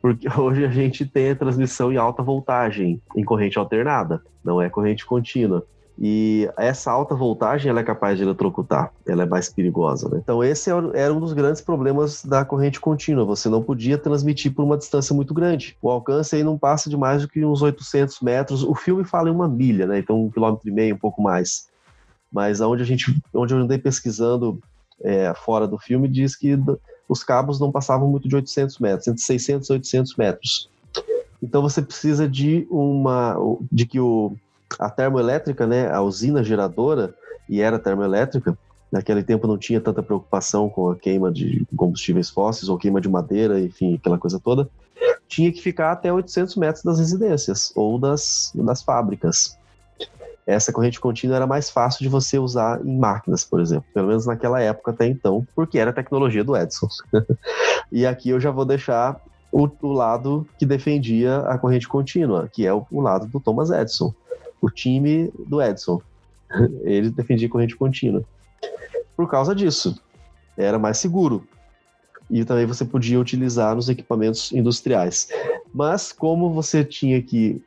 [0.00, 4.70] porque hoje a gente tem a transmissão em alta voltagem, em corrente alternada, não é
[4.70, 5.66] corrente contínua.
[5.96, 10.08] E essa alta voltagem ela é capaz de eletrocutar, ela é mais perigosa.
[10.08, 10.18] Né?
[10.22, 13.24] Então, esse é era um dos grandes problemas da corrente contínua.
[13.24, 15.76] Você não podia transmitir por uma distância muito grande.
[15.80, 18.64] O alcance aí não passa de mais do que uns 800 metros.
[18.64, 19.98] O filme fala em uma milha, né?
[19.98, 21.68] então um quilômetro e meio, um pouco mais.
[22.30, 24.58] Mas onde a gente, onde eu andei pesquisando
[25.00, 26.58] é, fora do filme, diz que
[27.08, 30.68] os cabos não passavam muito de 800 metros, entre 600 e 800 metros.
[31.40, 33.36] Então você precisa de uma,
[33.70, 34.34] de que o
[34.78, 37.14] a termoelétrica, né, a usina geradora,
[37.48, 38.56] e era termoelétrica,
[38.90, 43.08] naquele tempo não tinha tanta preocupação com a queima de combustíveis fósseis ou queima de
[43.08, 44.68] madeira, enfim, aquela coisa toda,
[45.28, 49.58] tinha que ficar até 800 metros das residências ou das, das fábricas.
[50.46, 54.26] essa corrente contínua era mais fácil de você usar em máquinas, por exemplo, pelo menos
[54.26, 56.88] naquela época até então, porque era a tecnologia do Edison.
[57.90, 62.66] e aqui eu já vou deixar o, o, lado que defendia a corrente contínua, que
[62.66, 64.12] é o, o lado do Thomas Edison,
[64.64, 66.00] o time do Edison.
[66.82, 68.24] Ele defendia corrente contínua.
[69.16, 70.00] Por causa disso,
[70.56, 71.46] era mais seguro.
[72.30, 75.28] E também você podia utilizar nos equipamentos industriais.
[75.72, 77.62] Mas como você tinha que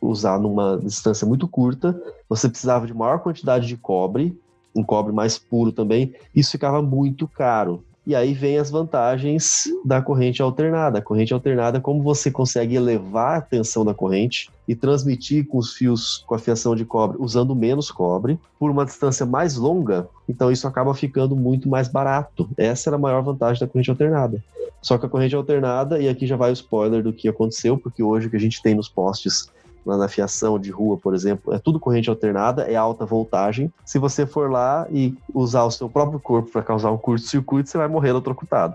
[0.00, 4.36] usar numa distância muito curta, você precisava de maior quantidade de cobre,
[4.74, 7.84] um cobre mais puro também, isso ficava muito caro.
[8.06, 10.98] E aí vem as vantagens da corrente alternada.
[10.98, 15.74] A corrente alternada como você consegue elevar a tensão da corrente e transmitir com os
[15.74, 20.08] fios com a fiação de cobre usando menos cobre por uma distância mais longa.
[20.28, 22.48] Então isso acaba ficando muito mais barato.
[22.56, 24.42] Essa era a maior vantagem da corrente alternada.
[24.82, 28.02] Só que a corrente alternada, e aqui já vai o spoiler do que aconteceu, porque
[28.02, 29.50] hoje o que a gente tem nos postes
[29.84, 33.72] na fiação de rua, por exemplo, é tudo corrente alternada, é alta voltagem.
[33.84, 37.78] Se você for lá e usar o seu próprio corpo para causar um curto-circuito, você
[37.78, 38.74] vai morrer eletrocutado.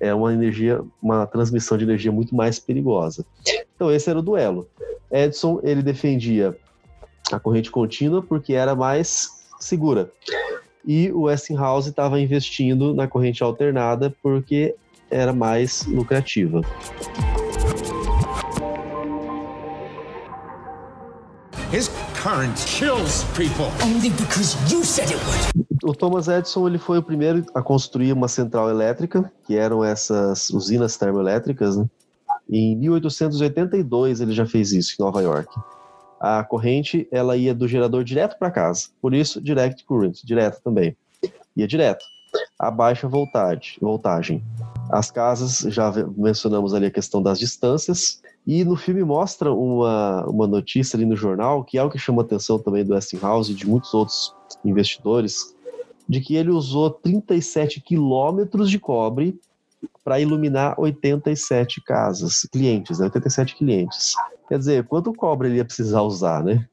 [0.00, 3.24] É uma energia, uma transmissão de energia muito mais perigosa.
[3.74, 4.68] Então esse era o duelo.
[5.10, 6.56] Edison, ele defendia
[7.32, 10.10] a corrente contínua porque era mais segura.
[10.86, 14.74] E o Westinghouse estava investindo na corrente alternada porque
[15.10, 16.60] era mais lucrativa.
[21.74, 23.66] His current kills people.
[23.82, 25.66] Only because you said it would.
[25.82, 30.50] O Thomas Edison ele foi o primeiro a construir uma central elétrica, que eram essas
[30.50, 31.90] usinas termoelétricas, né?
[32.48, 35.52] Em 1882 ele já fez isso em Nova York.
[36.20, 40.96] A corrente ela ia do gerador direto para casa, por isso direct current, direto também.
[41.56, 42.04] Ia direto.
[42.56, 44.44] A baixa voltagem, voltagem.
[44.90, 50.46] As casas, já mencionamos ali a questão das distâncias, e no filme mostra uma, uma
[50.46, 53.54] notícia ali no jornal, que é o que chama a atenção também do Westinghouse e
[53.54, 55.54] de muitos outros investidores,
[56.06, 59.38] de que ele usou 37 quilômetros de cobre
[60.04, 63.06] para iluminar 87 casas, clientes, né?
[63.06, 64.14] 87 clientes.
[64.48, 66.66] Quer dizer, quanto cobre ele ia precisar usar, né?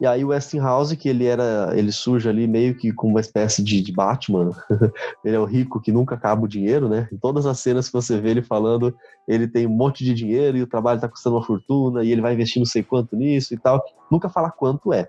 [0.00, 3.62] E aí o Westinghouse, que ele era, ele surge ali meio que com uma espécie
[3.62, 4.50] de, de Batman.
[5.24, 7.08] ele é o rico que nunca acaba o dinheiro, né?
[7.12, 8.94] Em todas as cenas que você vê ele falando,
[9.26, 12.20] ele tem um monte de dinheiro e o trabalho está custando uma fortuna e ele
[12.20, 13.82] vai investir não sei quanto nisso e tal.
[14.10, 15.08] Nunca fala quanto é.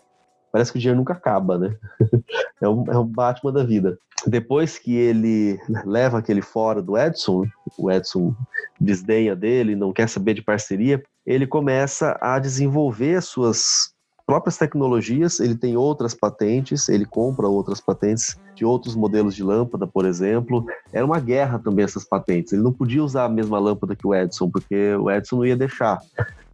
[0.51, 1.75] Parece que o dinheiro nunca acaba, né?
[2.61, 3.97] é, um, é um Batman da vida.
[4.25, 7.43] Depois que ele leva aquele fora do Edson,
[7.77, 8.33] o Edson
[8.79, 15.39] desdenha dele, não quer saber de parceria, ele começa a desenvolver as suas próprias tecnologias,
[15.39, 20.65] ele tem outras patentes, ele compra outras patentes de outros modelos de lâmpada, por exemplo.
[20.91, 22.53] Era uma guerra também essas patentes.
[22.53, 25.55] Ele não podia usar a mesma lâmpada que o Edison, porque o Edison não ia
[25.55, 25.99] deixar.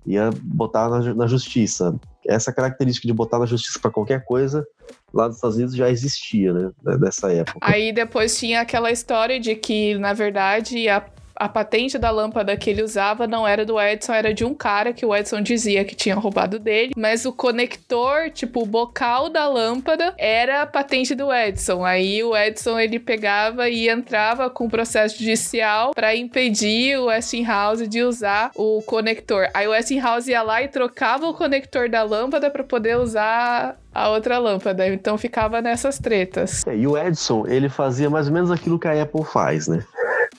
[0.06, 1.96] Ia botar na, na justiça.
[2.28, 4.66] Essa característica de botar na justiça para qualquer coisa,
[5.14, 6.72] lá nos Estados Unidos já existia, né?
[6.98, 7.60] Dessa época.
[7.62, 11.06] Aí depois tinha aquela história de que, na verdade, a
[11.42, 14.94] a patente da lâmpada que ele usava não era do Edson, era de um cara
[14.94, 19.48] que o Edson dizia que tinha roubado dele, mas o conector, tipo, o bocal da
[19.48, 21.84] lâmpada era a patente do Edson.
[21.84, 28.04] Aí o Edson ele pegava e entrava com processo judicial para impedir o Westinghouse de
[28.04, 29.48] usar o conector.
[29.52, 34.10] Aí o Westinghouse ia lá e trocava o conector da lâmpada para poder usar a
[34.10, 34.88] outra lâmpada.
[34.88, 36.64] Então ficava nessas tretas.
[36.68, 39.84] É, e o Edson, ele fazia mais ou menos aquilo que a Apple faz, né?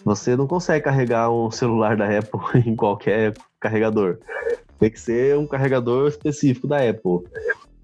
[0.04, 4.18] Você não consegue carregar um celular da Apple em qualquer carregador.
[4.78, 7.20] Tem que ser um carregador específico da Apple.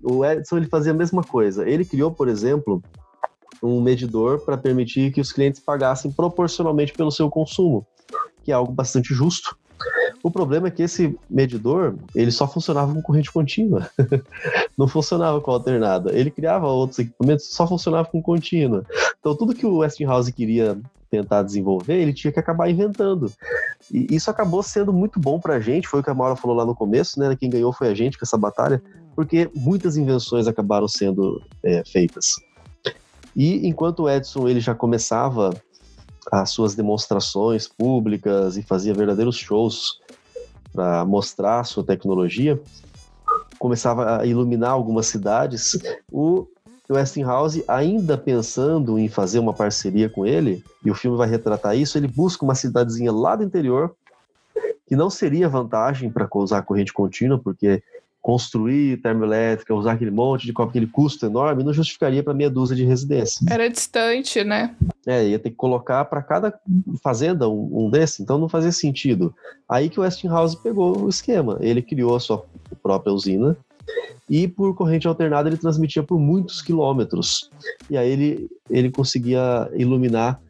[0.03, 1.69] O Edson ele fazia a mesma coisa.
[1.69, 2.83] Ele criou, por exemplo,
[3.63, 7.87] um medidor para permitir que os clientes pagassem proporcionalmente pelo seu consumo,
[8.45, 9.57] que é algo bastante justo.
[10.23, 13.89] O problema é que esse medidor, ele só funcionava com corrente contínua.
[14.77, 16.13] não funcionava com alternada.
[16.13, 18.85] Ele criava outros equipamentos, só funcionava com contínua.
[19.21, 23.33] Então tudo que o Westinghouse queria tentar desenvolver, ele tinha que acabar inventando.
[23.93, 26.57] E isso acabou sendo muito bom para a gente, foi o que a Maura falou
[26.57, 27.35] lá no começo, né?
[27.37, 28.83] Quem ganhou foi a gente com essa batalha,
[29.15, 32.27] porque muitas invenções acabaram sendo é, feitas.
[33.35, 35.51] E enquanto o Edson ele já começava
[36.31, 40.01] as suas demonstrações públicas e fazia verdadeiros shows
[40.73, 42.61] para mostrar a sua tecnologia,
[43.59, 45.79] começava a iluminar algumas cidades,
[46.13, 46.47] o
[46.93, 51.77] o Westinghouse, ainda pensando em fazer uma parceria com ele, e o filme vai retratar
[51.77, 53.95] isso, ele busca uma cidadezinha lá do interior,
[54.87, 57.83] que não seria vantagem para usar corrente contínua, porque
[58.21, 62.77] construir termoelétrica, usar aquele monte de cobre, aquele custo enorme, não justificaria para meia dúzia
[62.77, 63.47] de residências.
[63.49, 64.75] Era distante, né?
[65.07, 66.53] É, ia ter que colocar para cada
[67.03, 69.35] fazenda um, um desse, então não fazia sentido.
[69.69, 71.59] Aí que o Westinghouse pegou o esquema.
[71.61, 72.45] Ele criou a sua
[72.83, 73.57] própria usina,
[74.29, 77.51] e por corrente alternada ele transmitia por muitos quilômetros.
[77.89, 80.41] E aí ele, ele conseguia iluminar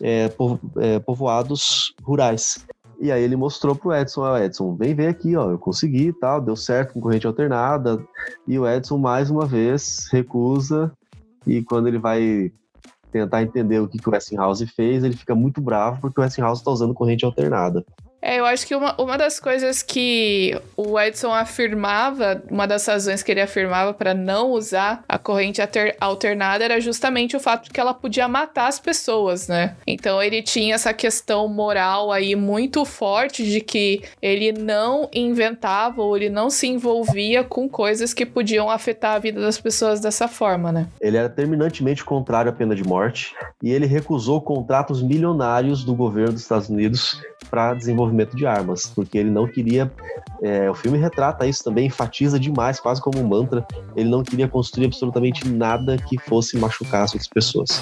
[0.00, 2.66] é, povo, é, povoados rurais.
[3.00, 6.40] E aí ele mostrou pro Edson, ó, Edson, vem ver aqui, ó, eu consegui tal,
[6.40, 8.04] deu certo com corrente alternada.
[8.46, 10.92] E o Edson, mais uma vez, recusa.
[11.46, 12.52] E quando ele vai
[13.10, 16.60] tentar entender o que, que o Westinghouse fez, ele fica muito bravo porque o Westinghouse
[16.60, 17.84] está usando corrente alternada.
[18.22, 23.20] É, eu acho que uma, uma das coisas que o Edson afirmava, uma das razões
[23.20, 25.60] que ele afirmava para não usar a corrente
[26.00, 29.74] alternada era justamente o fato de que ela podia matar as pessoas, né?
[29.84, 36.16] Então ele tinha essa questão moral aí muito forte de que ele não inventava ou
[36.16, 40.70] ele não se envolvia com coisas que podiam afetar a vida das pessoas dessa forma,
[40.70, 40.86] né?
[41.00, 46.34] Ele era terminantemente contrário à pena de morte e ele recusou contratos milionários do governo
[46.34, 47.20] dos Estados Unidos
[47.50, 47.74] para
[48.12, 49.90] desenvolvimento de armas, porque ele não queria.
[50.42, 53.66] É, o filme retrata isso também, enfatiza demais, quase como um mantra.
[53.96, 57.80] Ele não queria construir absolutamente nada que fosse machucar as outras pessoas.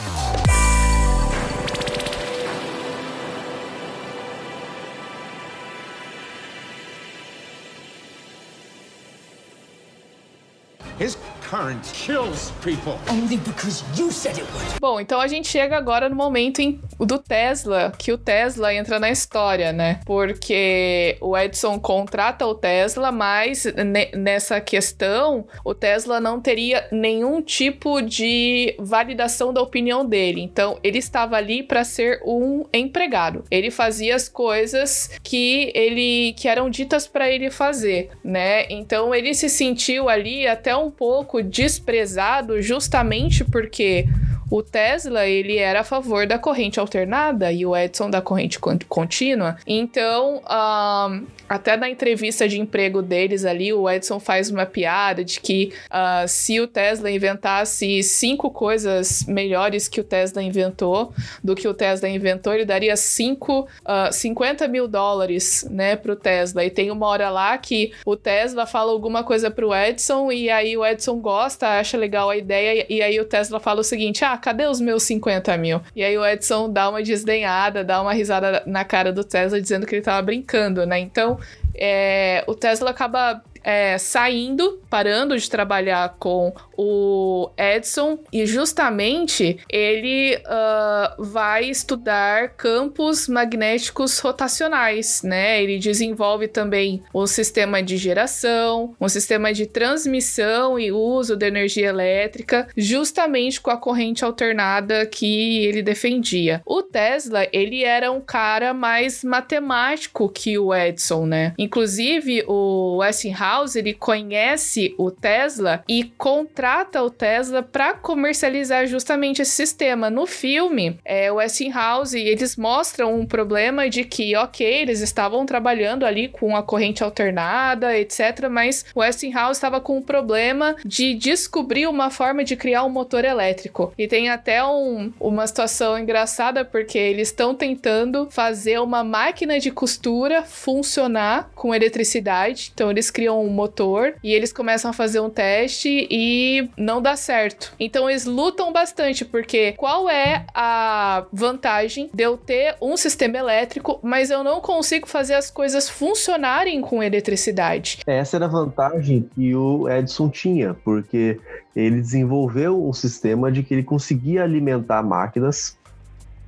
[10.99, 11.17] His
[11.51, 12.97] current kills people.
[13.09, 14.81] Only because you said it would.
[14.81, 19.01] Bom, então a gente chega agora no momento em, do Tesla, que o Tesla entra
[19.01, 20.01] na história, né?
[20.07, 23.67] Porque o Edison contrata o Tesla, mas
[24.15, 30.41] nessa questão, o Tesla não teria nenhum tipo de validação da opinião dele.
[30.41, 33.45] Então, ele estava ali para ser um empregado.
[33.51, 38.67] Ele fazia as coisas que ele que eram ditas para ele fazer, né?
[38.71, 44.07] Então, ele se sentiu ali até um pouco desprezado justamente porque
[44.51, 49.57] o Tesla, ele era a favor da corrente alternada e o Edison da corrente contínua.
[49.67, 55.41] Então, um, até na entrevista de emprego deles ali, o Edison faz uma piada de
[55.41, 61.69] que uh, se o Tesla inventasse cinco coisas melhores que o Tesla inventou, do que
[61.69, 66.65] o Tesla inventou, ele daria cinco, uh, 50 mil dólares, né, pro Tesla.
[66.65, 70.77] E tem uma hora lá que o Tesla fala alguma coisa pro Edison e aí
[70.77, 74.40] o Edison gosta, acha legal a ideia e aí o Tesla fala o seguinte, ah,
[74.41, 75.81] cadê os meus 50 mil?
[75.95, 79.87] E aí o Edson dá uma desdenhada, dá uma risada na cara do Tesla dizendo
[79.87, 80.99] que ele tava brincando, né?
[80.99, 81.39] Então,
[81.75, 90.37] é, o Tesla acaba é, saindo, parando de trabalhar com o Edson e justamente ele
[90.37, 95.63] uh, vai estudar campos magnéticos rotacionais, né?
[95.63, 101.89] Ele desenvolve também um sistema de geração, um sistema de transmissão e uso de energia
[101.89, 106.63] elétrica, justamente com a corrente alternada que ele defendia.
[106.65, 111.53] O Tesla, ele era um cara mais matemático que o Edson, né?
[111.59, 116.51] Inclusive, o Westinghouse, ele conhece o Tesla e contrata
[116.91, 120.11] contrata o Tesla para comercializar justamente esse sistema.
[120.11, 126.05] No filme, é, o Westinghouse, eles mostram um problema de que, ok, eles estavam trabalhando
[126.05, 131.87] ali com a corrente alternada, etc., mas o Westinghouse estava com um problema de descobrir
[131.87, 133.93] uma forma de criar um motor elétrico.
[133.97, 139.71] E tem até um, uma situação engraçada, porque eles estão tentando fazer uma máquina de
[139.71, 142.71] costura funcionar com eletricidade.
[142.75, 147.17] Então, eles criam um motor e eles começam a fazer um teste e não dá
[147.17, 147.75] certo.
[147.79, 153.99] Então eles lutam bastante, porque qual é a vantagem de eu ter um sistema elétrico,
[154.03, 157.99] mas eu não consigo fazer as coisas funcionarem com eletricidade?
[158.07, 161.39] Essa era a vantagem que o Edison tinha, porque
[161.75, 165.79] ele desenvolveu um sistema de que ele conseguia alimentar máquinas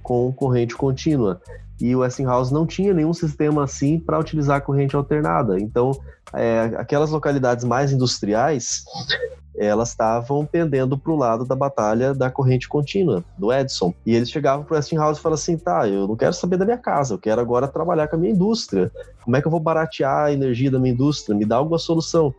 [0.02, 1.40] com corrente contínua.
[1.82, 5.58] E o Westinghouse não tinha nenhum sistema assim para utilizar corrente alternada.
[5.58, 5.90] Então,
[6.32, 8.84] é, aquelas localidades mais industriais,
[9.56, 13.92] elas estavam pendendo para o lado da batalha da corrente contínua, do Edison.
[14.06, 16.64] E eles chegavam para o Westinghouse e falavam assim: tá, eu não quero saber da
[16.64, 18.88] minha casa, eu quero agora trabalhar com a minha indústria.
[19.24, 21.36] Como é que eu vou baratear a energia da minha indústria?
[21.36, 22.32] Me dá alguma solução.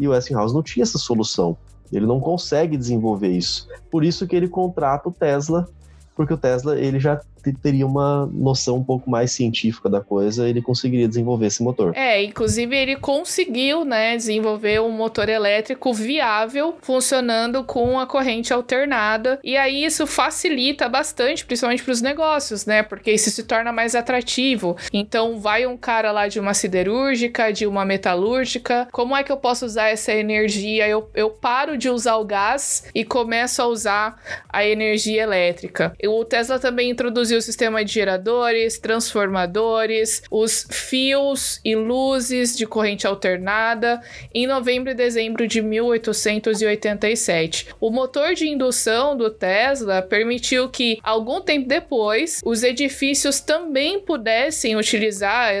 [0.00, 1.54] E o Westinghouse não tinha essa solução.
[1.92, 3.68] Ele não consegue desenvolver isso.
[3.90, 5.68] Por isso que ele contrata o Tesla,
[6.16, 7.20] porque o Tesla ele já
[7.52, 11.92] teria uma noção um pouco mais científica da coisa, ele conseguiria desenvolver esse motor.
[11.96, 19.38] É, inclusive ele conseguiu, né, desenvolver um motor elétrico viável, funcionando com a corrente alternada,
[19.42, 23.94] e aí isso facilita bastante, principalmente para os negócios, né, porque isso se torna mais
[23.94, 24.76] atrativo.
[24.92, 29.36] Então vai um cara lá de uma siderúrgica, de uma metalúrgica, como é que eu
[29.36, 30.88] posso usar essa energia?
[30.88, 35.92] Eu, eu paro de usar o gás e começo a usar a energia elétrica.
[36.06, 43.06] O Tesla também introduziu o sistema de geradores, transformadores, os fios e luzes de corrente
[43.06, 44.00] alternada
[44.34, 47.68] em novembro e dezembro de 1887.
[47.80, 54.76] O motor de indução do Tesla permitiu que, algum tempo depois, os edifícios também pudessem
[54.76, 55.52] utilizar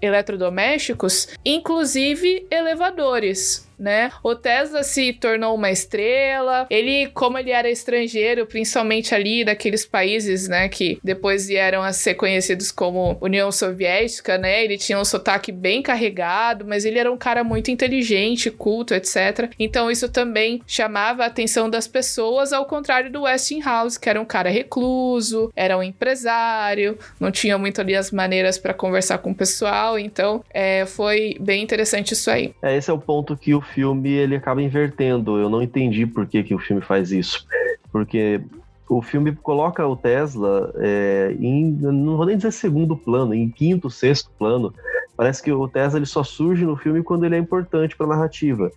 [0.00, 4.10] eletrodomésticos, inclusive elevadores né?
[4.22, 6.66] O Tesla se tornou uma estrela.
[6.70, 12.14] Ele, como ele era estrangeiro, principalmente ali daqueles países, né, que depois vieram a ser
[12.14, 14.64] conhecidos como União Soviética, né?
[14.64, 19.50] Ele tinha um sotaque bem carregado, mas ele era um cara muito inteligente, culto, etc.
[19.58, 24.24] Então isso também chamava a atenção das pessoas, ao contrário do Westinghouse, que era um
[24.24, 29.34] cara recluso, era um empresário, não tinha muito ali as maneiras para conversar com o
[29.34, 29.98] pessoal.
[29.98, 32.54] Então, é, foi bem interessante isso aí.
[32.62, 35.38] É, esse é o ponto que o filme ele acaba invertendo.
[35.38, 37.46] Eu não entendi por que, que o filme faz isso.
[37.92, 38.40] Porque
[38.88, 43.90] o filme coloca o Tesla é, em, não vou nem dizer segundo plano, em quinto,
[43.90, 44.72] sexto plano.
[45.16, 48.10] Parece que o Tesla ele só surge no filme quando ele é importante para a
[48.10, 48.70] narrativa.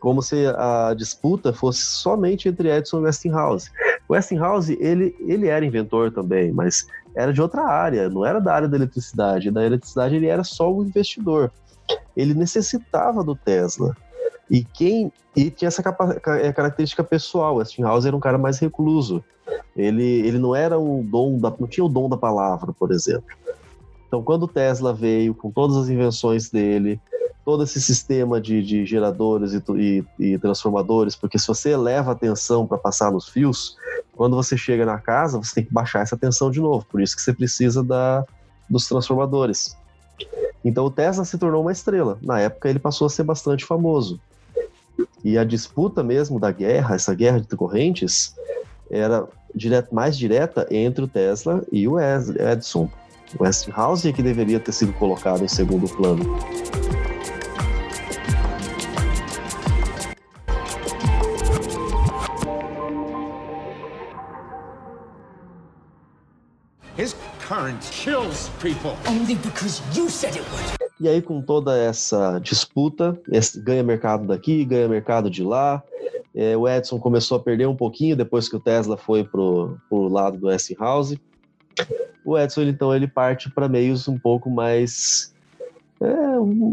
[0.00, 3.70] Como se a disputa fosse somente entre Edison e Westinghouse.
[4.08, 8.54] O Westinghouse, ele, ele era inventor também, mas era de outra área, não era da
[8.54, 9.50] área da eletricidade.
[9.50, 11.50] Da eletricidade ele era só o investidor.
[12.16, 13.96] Ele necessitava do Tesla.
[14.50, 15.82] E quem e tinha essa
[16.42, 17.56] é, característica pessoal.
[17.56, 19.22] Westinghouse era um cara mais recluso.
[19.76, 23.36] Ele, ele não era um dom da, não tinha o dom da palavra, por exemplo.
[24.08, 26.98] Então, quando o Tesla veio com todas as invenções dele,
[27.44, 32.14] todo esse sistema de, de geradores e, e, e, transformadores, porque se você eleva a
[32.14, 33.76] tensão para passar nos fios,
[34.16, 36.86] quando você chega na casa, você tem que baixar essa tensão de novo.
[36.86, 38.24] Por isso que você precisa da,
[38.70, 39.76] dos transformadores.
[40.64, 42.18] Então o Tesla se tornou uma estrela.
[42.22, 44.18] Na época ele passou a ser bastante famoso.
[45.24, 48.34] E a disputa mesmo da guerra, essa guerra de correntes,
[48.90, 52.88] era direto, mais direta entre o Tesla e o Edison.
[53.38, 56.24] O Westinghouse é que deveria ter sido colocado em segundo plano.
[66.96, 68.96] His current kills people.
[69.06, 70.75] Only because you said it would.
[70.98, 73.20] E aí, com toda essa disputa,
[73.56, 75.82] ganha mercado daqui, ganha mercado de lá.
[76.34, 80.08] É, o Edson começou a perder um pouquinho depois que o Tesla foi pro, pro
[80.08, 81.20] lado do Westinghouse.
[82.24, 85.34] O Edson, então, ele parte para meios um pouco mais
[86.00, 86.06] é,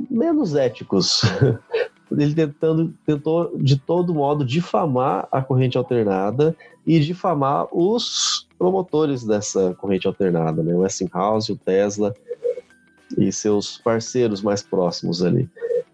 [0.10, 1.22] menos éticos.
[2.12, 6.56] ele tentando, tentou de todo modo difamar a corrente alternada
[6.86, 10.74] e difamar os promotores dessa corrente alternada, né?
[10.74, 12.14] O Westinghouse, o Tesla
[13.18, 15.50] e seus parceiros mais próximos ali.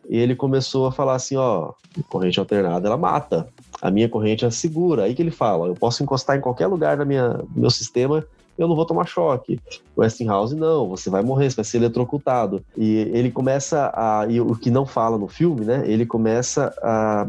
[0.10, 1.72] E ele começou a falar assim, ó,
[2.10, 3.48] corrente alternada ela mata,
[3.80, 5.04] a minha corrente é segura.
[5.04, 8.26] Aí que ele fala, eu posso encostar em qualquer lugar da minha, do meu sistema,
[8.58, 9.60] eu não vou tomar choque.
[9.96, 12.66] Westinghouse não, você vai morrer, você vai ser eletrocutado.
[12.76, 15.84] E ele começa a, e o que não fala no filme, né?
[15.86, 17.28] Ele começa a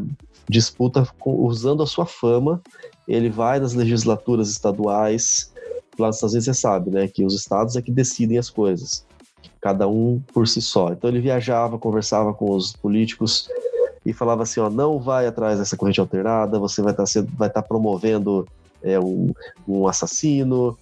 [0.48, 2.60] disputa usando a sua fama.
[3.06, 5.52] Ele vai nas legislaturas estaduais,
[5.98, 7.06] lá nos Estados Unidos você sabe, né?
[7.06, 9.04] Que os estados é que decidem as coisas
[9.60, 10.92] cada um por si só.
[10.92, 13.48] Então ele viajava, conversava com os políticos
[14.04, 17.50] e falava assim, ó, não vai atrás dessa corrente alternada, você vai estar tá vai
[17.50, 18.46] tá promovendo
[18.82, 19.32] é, um,
[19.68, 20.76] um assassino.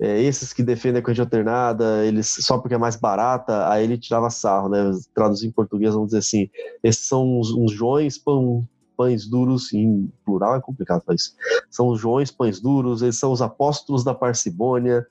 [0.00, 3.96] É, esses que defendem a corrente alternada, eles só porque é mais barata, aí ele
[3.96, 4.90] tirava sarro, né?
[5.14, 6.50] Traduzir em português, vamos dizer assim,
[6.82, 8.66] esses são uns, uns joões, pão,
[8.96, 11.34] pães duros, em plural é complicado para isso.
[11.70, 15.06] São os joões, pães duros, eles são os apóstolos da parcimônia,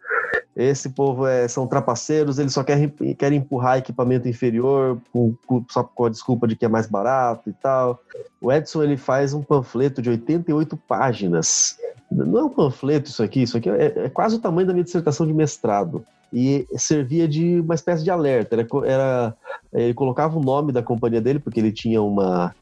[0.56, 5.84] esse povo é, são trapaceiros, eles só querem, querem empurrar equipamento inferior com, com, só
[5.84, 8.00] com a desculpa de que é mais barato e tal.
[8.40, 11.78] O Edson ele faz um panfleto de 88 páginas.
[12.12, 14.84] Não é um panfleto isso aqui, isso aqui é, é quase o tamanho da minha
[14.84, 16.06] dissertação de mestrado.
[16.32, 18.56] E servia de uma espécie de alerta.
[18.56, 19.36] Era, era
[19.74, 22.54] ele colocava o nome da companhia dele, porque ele tinha uma,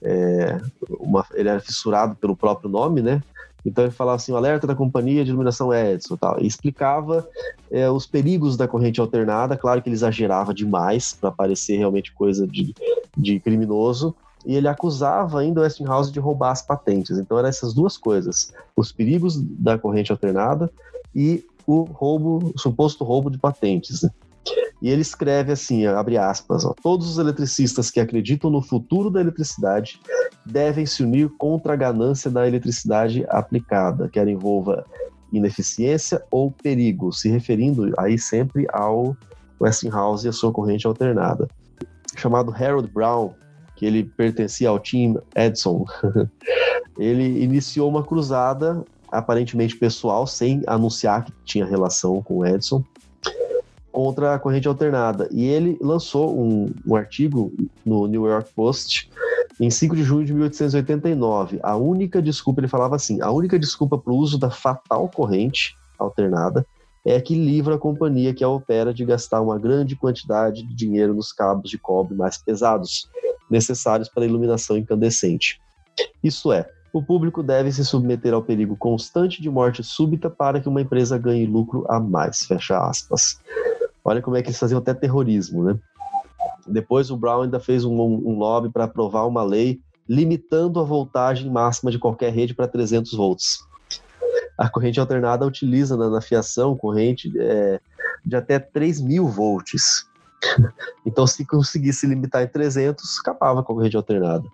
[0.00, 0.60] é,
[0.98, 3.22] uma, ele era fissurado pelo próprio nome, né?
[3.64, 7.28] Então ele falava assim, o alerta da companhia de iluminação Edison tal, e explicava
[7.70, 12.46] é, os perigos da corrente alternada, claro que ele exagerava demais para parecer realmente coisa
[12.46, 12.74] de,
[13.16, 17.16] de criminoso, e ele acusava ainda o Westinghouse de roubar as patentes.
[17.18, 20.70] Então eram essas duas coisas, os perigos da corrente alternada
[21.14, 24.02] e o roubo, o suposto roubo de patentes.
[24.02, 24.10] Né?
[24.82, 29.20] E ele escreve assim, abre aspas, ó, todos os eletricistas que acreditam no futuro da
[29.20, 30.00] eletricidade
[30.44, 34.84] devem se unir contra a ganância da eletricidade aplicada, quer envolva
[35.32, 39.16] ineficiência ou perigo, se referindo aí sempre ao
[39.60, 41.46] Westinghouse e a sua corrente alternada.
[42.16, 43.34] Chamado Harold Brown,
[43.76, 45.84] que ele pertencia ao Team Edison,
[46.98, 52.82] ele iniciou uma cruzada aparentemente pessoal, sem anunciar que tinha relação com o Edson,
[53.92, 55.28] contra a corrente alternada.
[55.30, 57.52] E ele lançou um, um artigo
[57.84, 59.10] no New York Post
[59.60, 61.60] em 5 de junho de 1889.
[61.62, 65.76] A única desculpa, ele falava assim: a única desculpa para o uso da fatal corrente
[65.98, 66.66] alternada
[67.04, 71.14] é que livra a companhia que a opera de gastar uma grande quantidade de dinheiro
[71.14, 73.08] nos cabos de cobre mais pesados,
[73.50, 75.60] necessários para a iluminação incandescente.
[76.22, 80.68] Isso é, o público deve se submeter ao perigo constante de morte súbita para que
[80.68, 82.44] uma empresa ganhe lucro a mais.
[82.44, 83.40] Fecha aspas.
[84.04, 85.78] Olha como é que eles faziam até terrorismo, né?
[86.66, 91.50] Depois o Brown ainda fez um, um lobby para aprovar uma lei limitando a voltagem
[91.50, 93.60] máxima de qualquer rede para 300 volts
[94.56, 97.80] a corrente alternada utiliza na, na fiação corrente é,
[98.24, 100.06] de até 3 mil volts.
[101.06, 104.44] então, se conseguisse limitar em 300, escapava com a corrente alternada.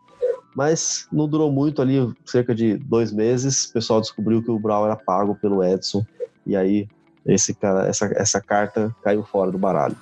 [0.55, 4.87] Mas não durou muito ali, cerca de dois meses, o pessoal descobriu que o Brown
[4.87, 6.05] era pago pelo Edson,
[6.47, 6.89] e aí
[7.29, 9.97] esse cara, essa, essa carta caiu fora do baralho.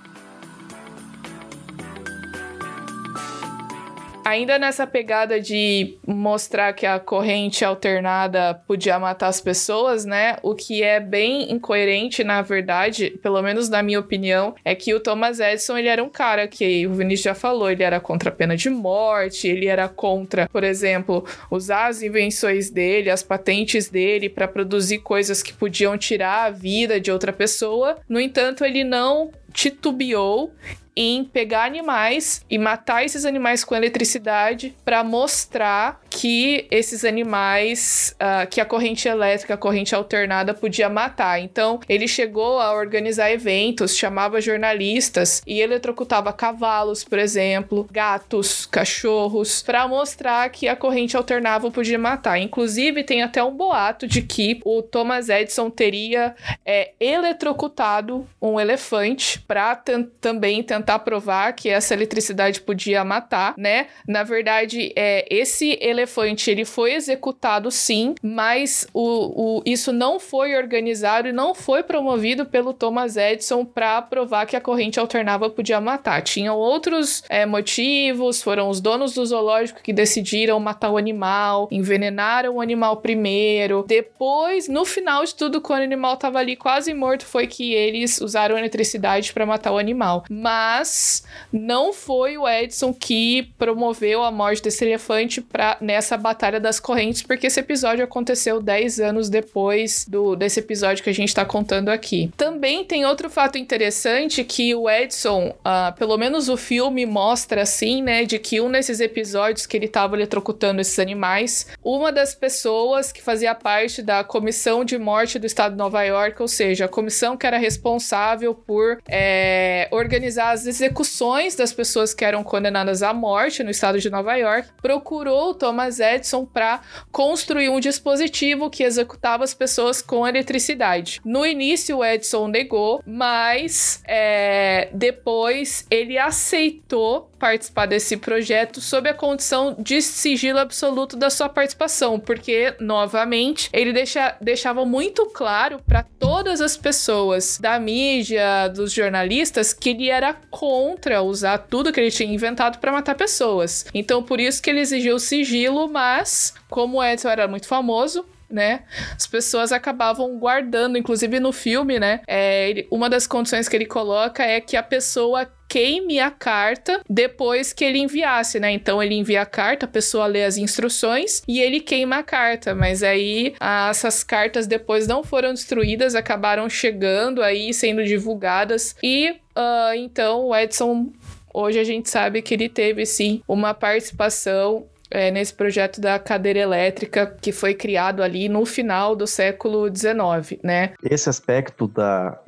[4.27, 10.37] Ainda nessa pegada de mostrar que a corrente alternada podia matar as pessoas, né?
[10.43, 14.99] O que é bem incoerente, na verdade, pelo menos na minha opinião, é que o
[14.99, 18.33] Thomas Edison, ele era um cara que o Vinícius já falou, ele era contra a
[18.33, 24.29] pena de morte, ele era contra, por exemplo, usar as invenções dele, as patentes dele
[24.29, 27.99] para produzir coisas que podiam tirar a vida de outra pessoa.
[28.09, 30.53] No entanto, ele não titubeou
[30.95, 38.49] em pegar animais e matar esses animais com eletricidade para mostrar que esses animais, uh,
[38.49, 41.39] que a corrente elétrica, a corrente alternada podia matar.
[41.41, 49.63] Então, ele chegou a organizar eventos, chamava jornalistas e eletrocutava cavalos, por exemplo, gatos, cachorros,
[49.63, 52.39] para mostrar que a corrente alternada podia matar.
[52.39, 59.39] Inclusive, tem até um boato de que o Thomas Edison teria é, eletrocutado um elefante
[59.41, 59.77] para
[60.19, 63.89] também tentar provar que essa eletricidade podia matar, né?
[64.09, 66.06] Na verdade, é, esse elefante
[66.51, 72.47] ele foi executado sim, mas o, o, isso não foi organizado e não foi promovido
[72.47, 76.23] pelo Thomas Edison para provar que a corrente alternava podia matar.
[76.23, 82.57] Tinham outros é, motivos, foram os donos do zoológico que decidiram matar o animal, envenenaram
[82.57, 83.85] o animal primeiro.
[83.87, 88.21] Depois, no final de tudo, quando o animal estava ali quase morto, foi que eles
[88.21, 90.25] usaram eletricidade para matar o animal.
[90.31, 96.79] Mas não foi o Edson que promoveu a morte desse elefante pra, nessa Batalha das
[96.79, 101.43] Correntes, porque esse episódio aconteceu 10 anos depois do, desse episódio que a gente está
[101.43, 102.31] contando aqui.
[102.37, 108.03] Também tem outro fato interessante que o Edson, uh, pelo menos o filme mostra assim,
[108.03, 113.11] né, de que um desses episódios que ele estava eletrocutando esses animais, uma das pessoas
[113.11, 116.89] que fazia parte da comissão de morte do estado de Nova York, ou seja, a
[116.89, 123.15] comissão que era responsável por é, organizar as execuções das pessoas que eram condenadas à
[123.15, 126.81] morte no estado de Nova York, procurou Thomas Edison para
[127.13, 131.21] construir um dispositivo que executava as pessoas com eletricidade.
[131.23, 139.15] No início, o Edison negou, mas é, depois ele aceitou participar desse projeto sob a
[139.15, 146.03] condição de sigilo absoluto da sua participação, porque, novamente, ele deixa, deixava muito claro para
[146.03, 152.11] todas as pessoas da mídia, dos jornalistas, que ele era contra usar tudo que ele
[152.11, 153.87] tinha inventado para matar pessoas.
[153.95, 158.85] Então, por isso que ele exigiu sigilo, mas, como Edson era muito famoso, né?
[159.17, 162.21] As pessoas acabavam guardando, inclusive no filme, né?
[162.27, 167.03] É, ele, uma das condições que ele coloca é que a pessoa queime a carta
[167.07, 168.73] depois que ele enviasse, né?
[168.73, 172.75] Então ele envia a carta, a pessoa lê as instruções e ele queima a carta,
[172.75, 173.55] mas aí
[173.91, 180.57] essas cartas depois não foram destruídas, acabaram chegando aí, sendo divulgadas e uh, então o
[180.57, 181.13] Edson
[181.53, 186.59] hoje a gente sabe que ele teve sim uma participação é, nesse projeto da cadeira
[186.59, 190.95] elétrica que foi criado ali no final do século XIX, né?
[191.03, 192.39] Esse aspecto da,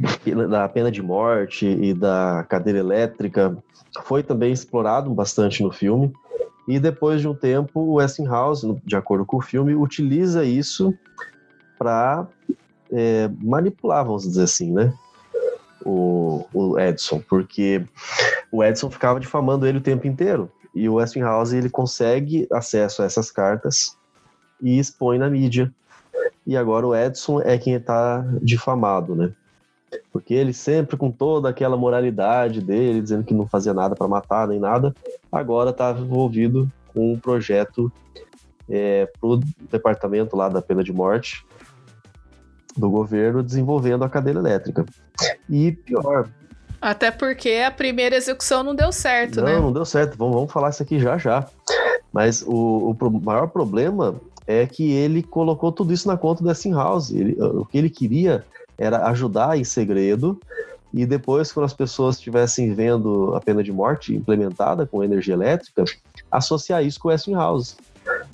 [0.49, 3.57] da pena de morte e da cadeira elétrica
[4.05, 6.13] foi também explorado bastante no filme.
[6.67, 10.95] E depois de um tempo, o Westinghouse, de acordo com o filme, utiliza isso
[11.79, 12.27] para
[12.93, 14.93] é, manipular, vamos dizer assim, né?
[15.85, 17.83] O, o Edson, porque
[18.53, 20.51] o Edson ficava difamando ele o tempo inteiro.
[20.79, 23.97] E o Westinghouse ele consegue acesso a essas cartas
[24.63, 25.73] e expõe na mídia.
[26.47, 29.33] E agora o Edson é quem está difamado, né?
[30.13, 34.47] Porque ele sempre com toda aquela moralidade dele, dizendo que não fazia nada para matar
[34.47, 34.95] nem nada,
[35.33, 37.91] agora está envolvido com um projeto
[38.71, 41.45] é, para o departamento lá da pena de morte
[42.77, 44.87] do governo desenvolvendo a cadeira elétrica.
[45.51, 46.31] E pior.
[46.81, 49.55] Até porque a primeira execução não deu certo, não, né?
[49.55, 50.17] Não, não deu certo.
[50.17, 51.49] Vamos, vamos falar isso aqui já já.
[52.13, 57.17] Mas o, o maior problema é que ele colocou tudo isso na conta do Westinghouse.
[57.17, 58.45] Ele, o que ele queria
[58.79, 60.41] era ajudar em segredo
[60.93, 65.85] e depois, quando as pessoas estivessem vendo a pena de morte implementada com energia elétrica,
[66.31, 67.77] associar isso com o Westinghouse.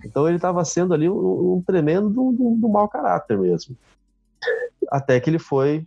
[0.05, 3.77] Então ele estava sendo ali um, um tremendo do, do mau caráter mesmo.
[4.89, 5.85] Até que ele foi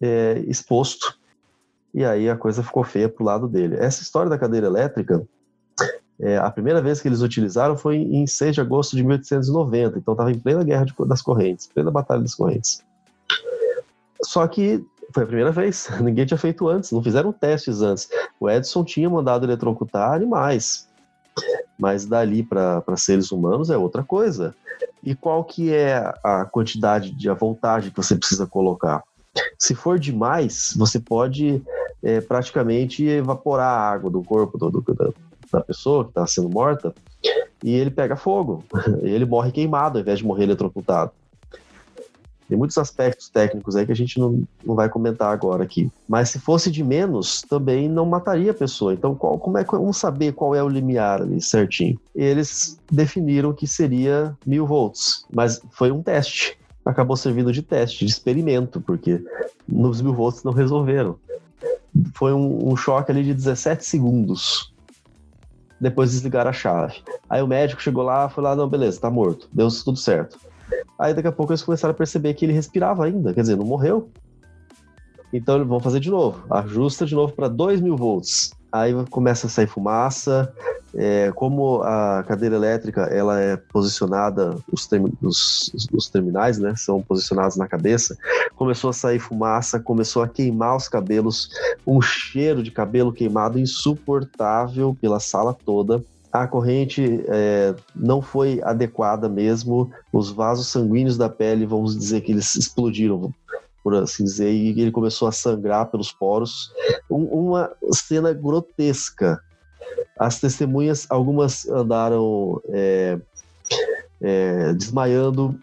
[0.00, 1.17] é, exposto
[1.92, 3.76] e aí a coisa ficou feia pro lado dele.
[3.76, 5.26] Essa história da cadeira elétrica,
[6.20, 10.12] é, a primeira vez que eles utilizaram foi em 6 de agosto de 1890, então
[10.12, 12.82] estava em plena guerra de, das correntes, plena batalha das correntes.
[14.22, 14.84] Só que
[15.14, 18.08] foi a primeira vez, ninguém tinha feito antes, não fizeram testes antes.
[18.40, 20.88] O Edison tinha mandado eletrocutar animais,
[21.78, 24.54] mas dali para seres humanos é outra coisa.
[25.02, 29.02] E qual que é a quantidade de a voltagem que você precisa colocar?
[29.58, 31.62] Se for demais, você pode
[32.02, 35.10] é, praticamente evaporar a água do corpo do, do, da,
[35.52, 36.94] da pessoa que está sendo morta
[37.62, 38.64] e ele pega fogo.
[39.02, 41.12] ele morre queimado ao invés de morrer eletrocutado.
[42.48, 45.90] Tem muitos aspectos técnicos aí que a gente não, não vai comentar agora aqui.
[46.08, 48.94] Mas se fosse de menos, também não mataria a pessoa.
[48.94, 52.00] Então, qual, como é que vamos saber qual é o limiar ali certinho?
[52.14, 56.58] Eles definiram que seria mil volts, mas foi um teste.
[56.88, 59.22] Acabou servindo de teste, de experimento, porque
[59.68, 61.18] nos mil volts não resolveram.
[62.14, 64.72] Foi um, um choque ali de 17 segundos
[65.80, 66.96] depois desligaram a chave.
[67.28, 70.38] Aí o médico chegou lá falou: ah, não, beleza, tá morto, deu tudo certo.
[70.98, 73.64] Aí daqui a pouco eles começaram a perceber que ele respirava ainda, quer dizer, não
[73.64, 74.08] morreu.
[75.32, 78.52] Então eles vão fazer de novo, ajusta de novo para 2 mil volts.
[78.72, 80.52] Aí começa a sair fumaça.
[81.00, 84.88] É, como a cadeira elétrica ela é posicionada, os,
[85.22, 88.16] os, os, terminais né, são posicionados na cabeça,
[88.56, 91.50] começou a sair fumaça, começou a queimar os cabelos,
[91.86, 99.28] um cheiro de cabelo queimado insuportável pela sala toda a corrente é, não foi adequada
[99.28, 103.32] mesmo, os vasos sanguíneos da pele, vamos dizer que eles explodiram,
[103.82, 106.70] por assim dizer, e ele começou a sangrar pelos poros.
[107.10, 109.40] Um, uma cena grotesca.
[110.18, 113.18] As testemunhas, algumas andaram é,
[114.20, 115.58] é, desmaiando,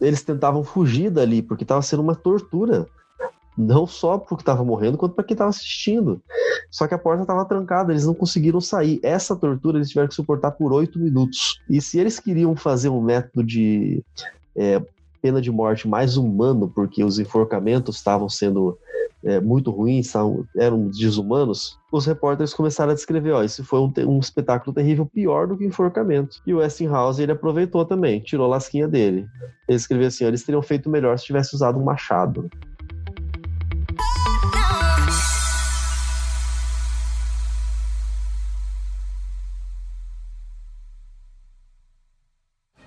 [0.00, 2.86] eles tentavam fugir dali, porque estava sendo uma tortura.
[3.58, 6.22] Não só porque estava morrendo, quanto para quem estava assistindo.
[6.70, 9.00] Só que a porta estava trancada, eles não conseguiram sair.
[9.02, 11.60] Essa tortura eles tiveram que suportar por oito minutos.
[11.68, 14.02] E se eles queriam fazer um método de
[14.56, 14.80] é,
[15.20, 18.78] pena de morte mais humano, porque os enforcamentos estavam sendo
[19.24, 20.12] é, muito ruins,
[20.56, 25.46] eram desumanos, os repórteres começaram a descrever, ó, isso foi um, um, espetáculo terrível, pior
[25.46, 26.40] do que enforcamento.
[26.46, 29.26] E o Westinghouse, ele aproveitou também, tirou a lasquinha dele.
[29.68, 32.48] Ele escreveu assim, ó, eles teriam feito melhor se tivesse usado um machado.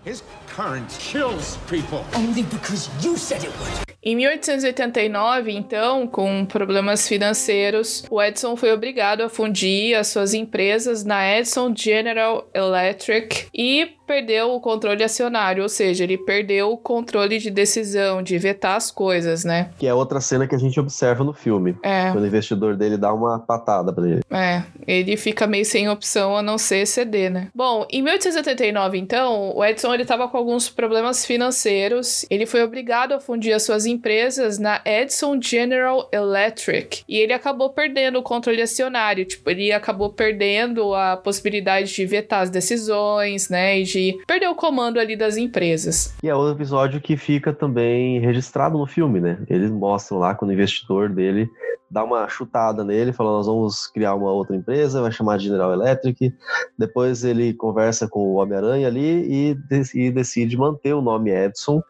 [0.05, 2.05] His current kills people.
[2.13, 3.92] Only because you said it would.
[4.05, 11.05] Em 1889, então, com problemas financeiros, o Edison foi obrigado a fundir as suas empresas
[11.05, 17.39] na Edison General Electric e perdeu o controle acionário, ou seja, ele perdeu o controle
[17.39, 19.69] de decisão, de vetar as coisas, né?
[19.77, 21.75] Que é outra cena que a gente observa no filme.
[21.83, 22.11] É.
[22.11, 24.21] Quando o investidor dele dá uma patada pra ele.
[24.29, 27.47] É, ele fica meio sem opção a não ser ceder, né?
[27.53, 33.13] Bom, em 1889, então, o Edison ele tava com alguns problemas financeiros, ele foi obrigado
[33.13, 37.03] a fundir as suas empresas na Edison General Electric.
[37.07, 39.25] E ele acabou perdendo o controle acionário.
[39.25, 43.79] Tipo, ele acabou perdendo a possibilidade de vetar as decisões, né?
[43.79, 46.13] E de perder o comando ali das empresas.
[46.23, 49.39] E é outro episódio que fica também registrado no filme, né?
[49.49, 51.49] Eles mostram lá quando o investidor dele
[51.89, 55.71] dá uma chutada nele, falando: Nós vamos criar uma outra empresa, vai chamar de General
[55.71, 56.33] Electric.
[56.77, 59.57] Depois ele conversa com o Homem-Aranha ali e,
[59.93, 61.81] e decide manter o nome Edson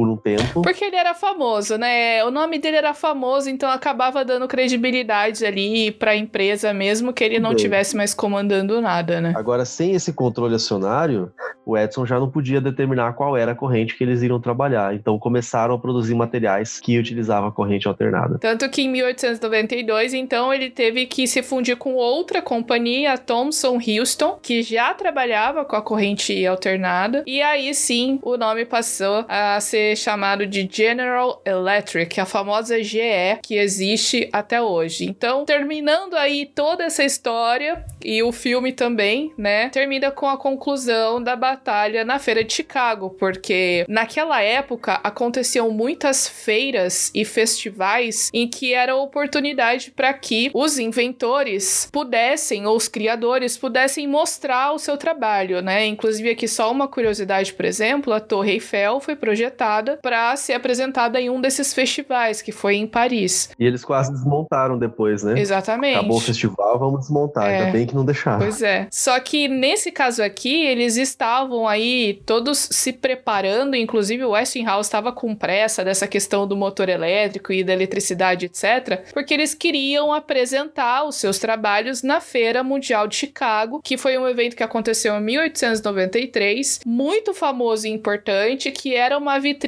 [0.00, 0.62] por um tempo.
[0.62, 2.24] Porque ele era famoso, né?
[2.24, 7.22] O nome dele era famoso, então acabava dando credibilidade ali para a empresa, mesmo que
[7.22, 9.34] ele não tivesse mais comandando nada, né?
[9.36, 11.30] Agora, sem esse controle acionário,
[11.66, 14.94] o Edson já não podia determinar qual era a corrente que eles iriam trabalhar.
[14.94, 18.38] Então começaram a produzir materiais que utilizavam a corrente alternada.
[18.38, 23.78] Tanto que em 1892, então, ele teve que se fundir com outra companhia, a Thomson
[23.78, 27.22] Houston, que já trabalhava com a corrente alternada.
[27.26, 33.38] E aí sim, o nome passou a ser chamado de General Electric, a famosa GE
[33.42, 35.04] que existe até hoje.
[35.04, 41.22] Então, terminando aí toda essa história, E o filme também, né, termina com a conclusão
[41.22, 48.48] da batalha na Feira de Chicago, porque naquela época aconteciam muitas feiras e festivais em
[48.48, 54.96] que era oportunidade para que os inventores pudessem, ou os criadores, pudessem mostrar o seu
[54.96, 55.86] trabalho, né?
[55.86, 61.20] Inclusive, aqui só uma curiosidade, por exemplo, a Torre Eiffel foi projetada para ser apresentada
[61.20, 63.50] em um desses festivais, que foi em Paris.
[63.58, 65.38] E eles quase desmontaram depois, né?
[65.40, 65.98] Exatamente.
[65.98, 67.48] Acabou o festival, vamos desmontar.
[67.48, 67.58] É.
[67.58, 68.38] Ainda bem que não deixaram.
[68.38, 68.86] Pois é.
[68.90, 75.12] Só que nesse caso aqui, eles estavam aí todos se preparando, inclusive o Westinghouse estava
[75.12, 81.04] com pressa dessa questão do motor elétrico e da eletricidade, etc., porque eles queriam apresentar
[81.04, 85.22] os seus trabalhos na Feira Mundial de Chicago, que foi um evento que aconteceu em
[85.22, 89.59] 1893, muito famoso e importante, que era uma vitrine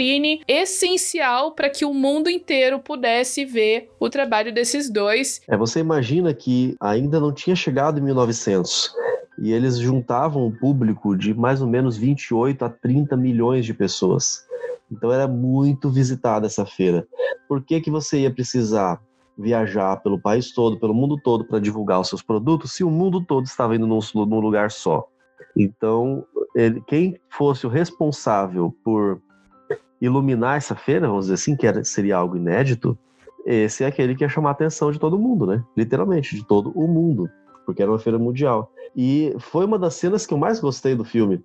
[0.46, 5.40] essencial para que o mundo inteiro pudesse ver o trabalho desses dois.
[5.48, 8.94] É, você imagina que ainda não tinha chegado em 1900
[9.38, 14.46] e eles juntavam um público de mais ou menos 28 a 30 milhões de pessoas.
[14.90, 17.06] Então era muito visitada essa feira.
[17.48, 19.00] Por que, que você ia precisar
[19.36, 23.24] viajar pelo país todo, pelo mundo todo para divulgar os seus produtos se o mundo
[23.24, 25.08] todo estava indo num, num lugar só?
[25.56, 26.24] Então,
[26.54, 29.20] ele, quem fosse o responsável por
[30.02, 32.98] iluminar essa feira, vamos dizer assim, que era, seria algo inédito,
[33.46, 35.62] esse é aquele que ia chamar a atenção de todo mundo, né?
[35.76, 37.30] Literalmente, de todo o mundo,
[37.64, 38.72] porque era uma feira mundial.
[38.96, 41.40] E foi uma das cenas que eu mais gostei do filme,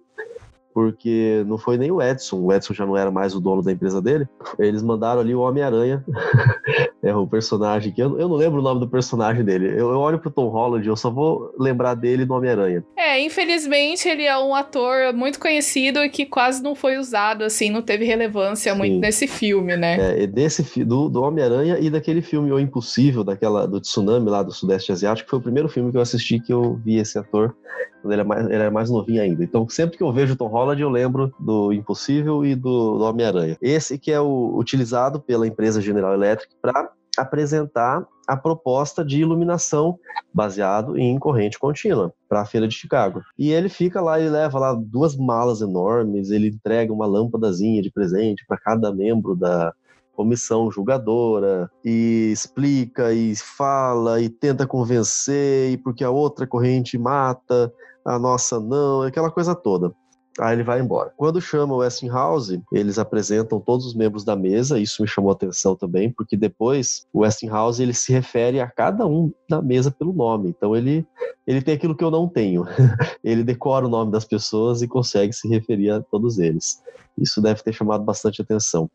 [0.73, 3.71] porque não foi nem o Edson, o Edson já não era mais o dono da
[3.71, 4.27] empresa dele.
[4.57, 6.03] Eles mandaram ali o Homem-Aranha,
[7.09, 9.67] é o personagem que eu, eu, não lembro o nome do personagem dele.
[9.67, 12.83] Eu, eu olho pro Tom Holland, eu só vou lembrar dele no Homem-Aranha.
[12.95, 17.69] É, infelizmente ele é um ator muito conhecido e que quase não foi usado, assim,
[17.69, 18.77] não teve relevância Sim.
[18.77, 20.23] muito nesse filme, né?
[20.23, 24.51] É, desse do, do Homem-Aranha e daquele filme O Impossível, daquela do tsunami lá do
[24.51, 27.55] Sudeste Asiático, foi o primeiro filme que eu assisti que eu vi esse ator
[28.01, 29.43] quando ele, é mais, ele era mais novinho ainda.
[29.43, 33.03] Então, sempre que eu vejo o Tom Holland, eu lembro do Impossível e do, do
[33.03, 33.57] Homem-Aranha.
[33.61, 39.97] Esse que é o utilizado pela empresa General Electric para apresentar a proposta de iluminação
[40.33, 43.21] baseado em corrente contínua para a feira de Chicago.
[43.37, 47.91] E ele fica lá, ele leva lá duas malas enormes, ele entrega uma lâmpadazinha de
[47.91, 49.73] presente para cada membro da
[50.13, 57.71] comissão julgadora e explica e fala e tenta convencer e porque a outra corrente mata
[58.03, 59.93] a nossa não, aquela coisa toda.
[60.39, 61.11] Aí ele vai embora.
[61.17, 65.33] Quando chama o Westinghouse, eles apresentam todos os membros da mesa, isso me chamou a
[65.33, 70.13] atenção também, porque depois o Westinghouse ele se refere a cada um da mesa pelo
[70.13, 70.49] nome.
[70.49, 71.05] Então ele,
[71.45, 72.65] ele tem aquilo que eu não tenho.
[73.23, 76.81] ele decora o nome das pessoas e consegue se referir a todos eles.
[77.17, 78.89] Isso deve ter chamado bastante atenção.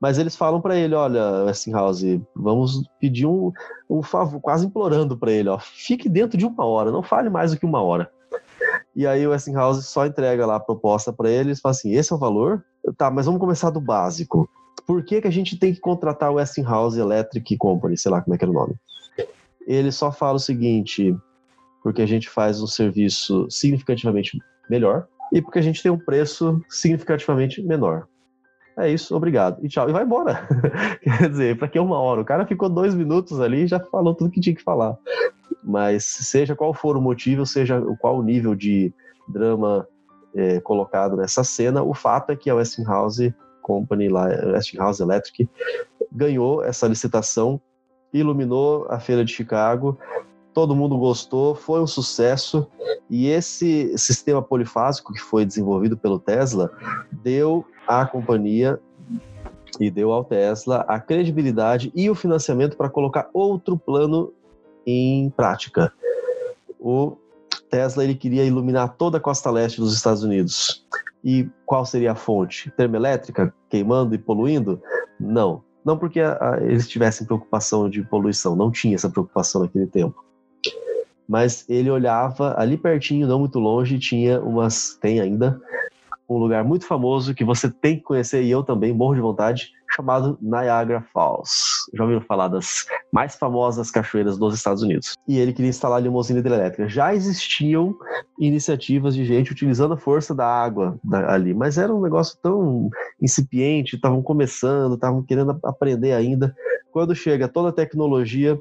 [0.00, 3.50] Mas eles falam para ele, olha, Westinghouse, vamos pedir um,
[3.88, 7.52] um favor, quase implorando para ele, ó, fique dentro de uma hora, não fale mais
[7.52, 8.10] do que uma hora.
[8.94, 12.16] E aí o Westinghouse só entrega lá a proposta para eles, fala assim, esse é
[12.16, 12.64] o valor?
[12.96, 14.48] Tá, mas vamos começar do básico.
[14.86, 18.34] Por que, que a gente tem que contratar o Westinghouse Electric Company, sei lá como
[18.34, 18.74] é que era o nome?
[19.66, 21.16] Ele só fala o seguinte,
[21.82, 24.38] porque a gente faz um serviço significativamente
[24.68, 28.06] melhor e porque a gente tem um preço significativamente menor.
[28.76, 29.64] É isso, obrigado.
[29.64, 29.88] E tchau.
[29.88, 30.48] E vai embora.
[31.02, 32.20] Quer dizer, para que uma hora?
[32.20, 34.96] O cara ficou dois minutos ali e já falou tudo que tinha que falar.
[35.64, 38.92] Mas seja qual for o motivo, seja qual o nível de
[39.26, 39.88] drama
[40.34, 45.48] é, colocado nessa cena, o fato é que a Westinghouse Company, lá, Westinghouse Electric,
[46.12, 47.60] ganhou essa licitação,
[48.12, 49.98] iluminou a feira de Chicago,
[50.52, 52.68] todo mundo gostou, foi um sucesso,
[53.08, 56.70] e esse sistema polifásico que foi desenvolvido pelo Tesla
[57.10, 58.78] deu à companhia
[59.80, 64.32] e deu ao Tesla a credibilidade e o financiamento para colocar outro plano
[64.86, 65.92] em prática.
[66.78, 67.16] O
[67.70, 70.84] Tesla ele queria iluminar toda a costa leste dos Estados Unidos.
[71.24, 72.70] E qual seria a fonte?
[72.72, 74.80] Termoelétrica queimando e poluindo?
[75.18, 75.62] Não.
[75.84, 80.24] Não porque a, a, eles tivessem preocupação de poluição, não tinha essa preocupação naquele tempo.
[81.28, 85.60] Mas ele olhava ali pertinho, não muito longe, tinha umas, tem ainda,
[86.28, 89.72] um lugar muito famoso que você tem que conhecer e eu também morro de vontade,
[89.94, 91.50] chamado Niagara Falls.
[91.94, 95.14] Já ouviram falar das mais famosas cachoeiras dos Estados Unidos.
[95.26, 96.88] E ele queria instalar ali uma usina hidrelétrica.
[96.88, 97.94] Já existiam
[98.38, 102.90] iniciativas de gente utilizando a força da água ali, mas era um negócio tão
[103.20, 106.54] incipiente, estavam começando, estavam querendo aprender ainda.
[106.92, 108.58] Quando chega toda a tecnologia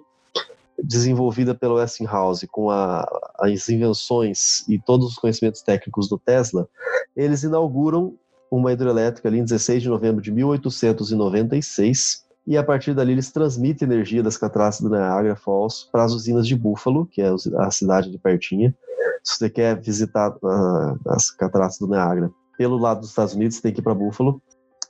[0.81, 3.05] desenvolvida pelo Westinghouse com a,
[3.39, 6.67] as invenções e todos os conhecimentos técnicos do Tesla,
[7.15, 8.17] eles inauguram
[8.55, 13.87] uma hidrelétrica ali em 16 de novembro de 1896 e a partir dali eles transmitem
[13.87, 18.11] energia das cataratas do Niagara Falls para as usinas de Buffalo, que é a cidade
[18.11, 18.75] de pertinha.
[19.23, 23.73] Se você quer visitar uh, as cataratas do Niagara pelo lado dos Estados Unidos, tem
[23.73, 24.39] que ir para Buffalo.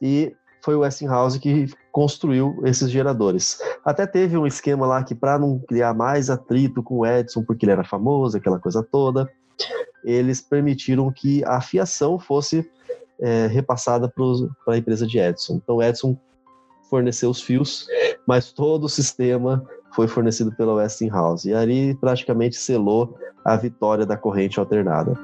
[0.02, 3.60] E foi o Westinghouse que construiu esses geradores.
[3.86, 7.66] Até teve um esquema lá que, para não criar mais atrito com o Edison, porque
[7.66, 9.30] ele era famoso, aquela coisa toda,
[10.04, 12.70] eles permitiram que a fiação fosse
[13.20, 14.12] é, repassada
[14.66, 15.56] para a empresa de Edison.
[15.56, 16.18] Então, Edison
[16.90, 17.88] forneceu os fios,
[18.28, 21.50] mas todo o sistema foi fornecido pela Westinghouse.
[21.50, 25.18] E ali praticamente selou a vitória da corrente alternada.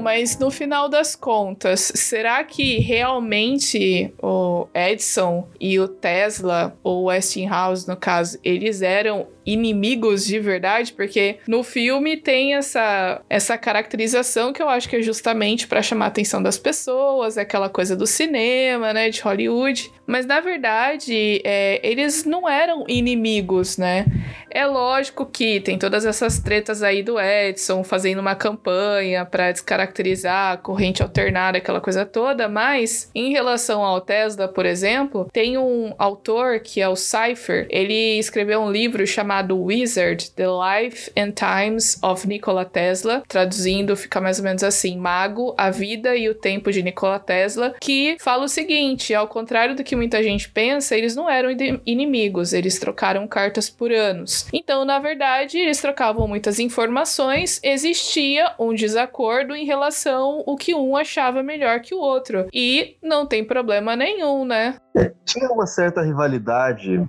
[0.00, 7.86] Mas no final das contas, será que realmente o Edison e o Tesla, ou Westinghouse
[7.88, 14.60] no caso, eles eram inimigos de verdade, porque no filme tem essa, essa caracterização que
[14.60, 18.06] eu acho que é justamente para chamar a atenção das pessoas, é aquela coisa do
[18.06, 19.90] cinema, né, de Hollywood.
[20.06, 24.04] Mas na verdade, é, eles não eram inimigos, né?
[24.50, 29.87] É lógico que tem todas essas tretas aí do Edison fazendo uma campanha para descaracterizar
[30.24, 35.94] a corrente alternada, aquela coisa toda, mas em relação ao Tesla, por exemplo, tem um
[35.98, 41.32] autor que é o Cypher, ele escreveu um livro chamado chamado Wizard: The Life and
[41.32, 43.22] Times of Nikola Tesla.
[43.28, 47.74] Traduzindo, fica mais ou menos assim: Mago, a vida e o tempo de Nikola Tesla,
[47.80, 51.50] que fala o seguinte: ao contrário do que muita gente pensa, eles não eram
[51.84, 54.46] inimigos, eles trocaram cartas por anos.
[54.52, 60.96] Então, na verdade, eles trocavam muitas informações, existia um desacordo em relação ao que um
[60.96, 62.46] achava melhor que o outro.
[62.52, 64.76] E não tem problema nenhum, né?
[64.96, 67.08] É, tinha uma certa rivalidade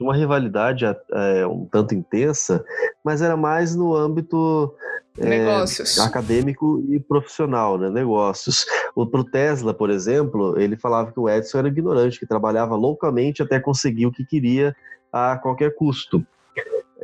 [0.00, 2.64] uma rivalidade é, um tanto intensa,
[3.02, 4.74] mas era mais no âmbito
[5.18, 5.46] é,
[6.02, 7.88] acadêmico e profissional, né?
[7.88, 8.66] negócios.
[8.94, 13.42] O pro Tesla, por exemplo, ele falava que o Edison era ignorante, que trabalhava loucamente
[13.42, 14.74] até conseguir o que queria
[15.12, 16.24] a qualquer custo.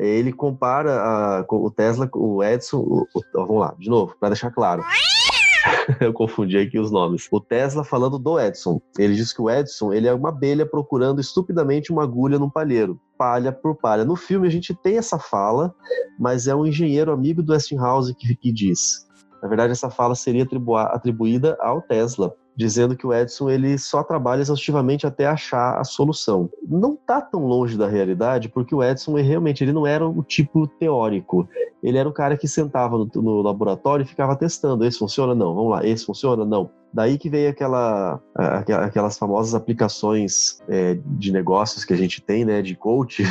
[0.00, 4.50] Ele compara a, o Tesla, o Edison, o, o, vamos lá, de novo, para deixar
[4.50, 4.82] claro.
[6.00, 7.28] eu confundi aqui os nomes.
[7.30, 8.80] O Tesla falando do Edson.
[8.98, 13.00] Ele diz que o Edson ele é uma abelha procurando estupidamente uma agulha num palheiro,
[13.18, 14.04] palha por palha.
[14.04, 15.74] No filme a gente tem essa fala,
[16.18, 19.06] mas é um engenheiro amigo do Westinghouse que, que diz.
[19.42, 20.46] Na verdade, essa fala seria
[20.92, 26.50] atribuída ao Tesla dizendo que o Edson ele só trabalha exaustivamente até achar a solução.
[26.66, 30.66] Não está tão longe da realidade, porque o Edson realmente ele não era o tipo
[30.66, 31.48] teórico.
[31.82, 34.84] Ele era o cara que sentava no, no laboratório e ficava testando.
[34.84, 35.34] Esse funciona?
[35.34, 35.54] Não.
[35.54, 35.86] Vamos lá.
[35.86, 36.44] Esse funciona?
[36.44, 36.70] Não.
[36.92, 42.60] Daí que veio aquela, aquelas famosas aplicações é, de negócios que a gente tem, né,
[42.62, 43.22] de coach,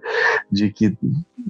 [0.52, 0.96] de que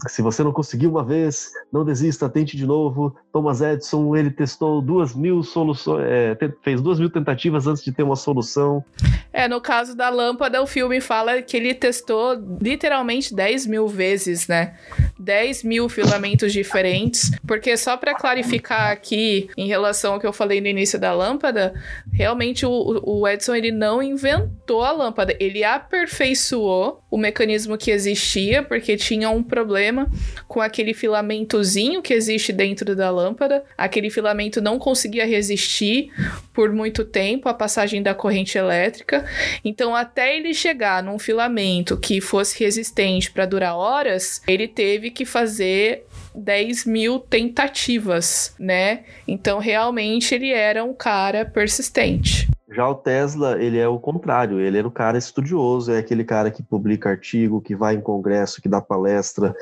[0.07, 3.17] se você não conseguiu uma vez, não desista, tente de novo.
[3.33, 8.05] Thomas Edison, ele testou duas mil soluções, é, fez duas mil tentativas antes de ter
[8.05, 8.85] uma solução.
[9.33, 14.47] É, no caso da lâmpada, o filme fala que ele testou literalmente 10 mil vezes,
[14.47, 14.77] né?
[15.19, 20.61] 10 mil filamentos diferentes, porque só para clarificar aqui em relação ao que eu falei
[20.61, 21.75] no início da lâmpada,
[22.13, 28.63] realmente o, o Edson ele não inventou a lâmpada, ele aperfeiçoou o mecanismo que existia,
[28.63, 30.11] porque tinha um problema
[30.47, 36.11] com aquele filamentozinho que existe dentro da lâmpada, aquele filamento não conseguia resistir
[36.53, 39.25] por muito tempo a passagem da corrente elétrica,
[39.65, 45.25] então até ele chegar num filamento que fosse resistente para durar horas, ele teve que
[45.25, 46.05] fazer
[46.37, 49.05] 10 mil tentativas, né?
[49.27, 52.49] Então, realmente, ele era um cara persistente.
[52.69, 56.51] Já o Tesla, ele é o contrário, ele era o cara estudioso, é aquele cara
[56.51, 59.55] que publica artigo, que vai em congresso, que dá palestra,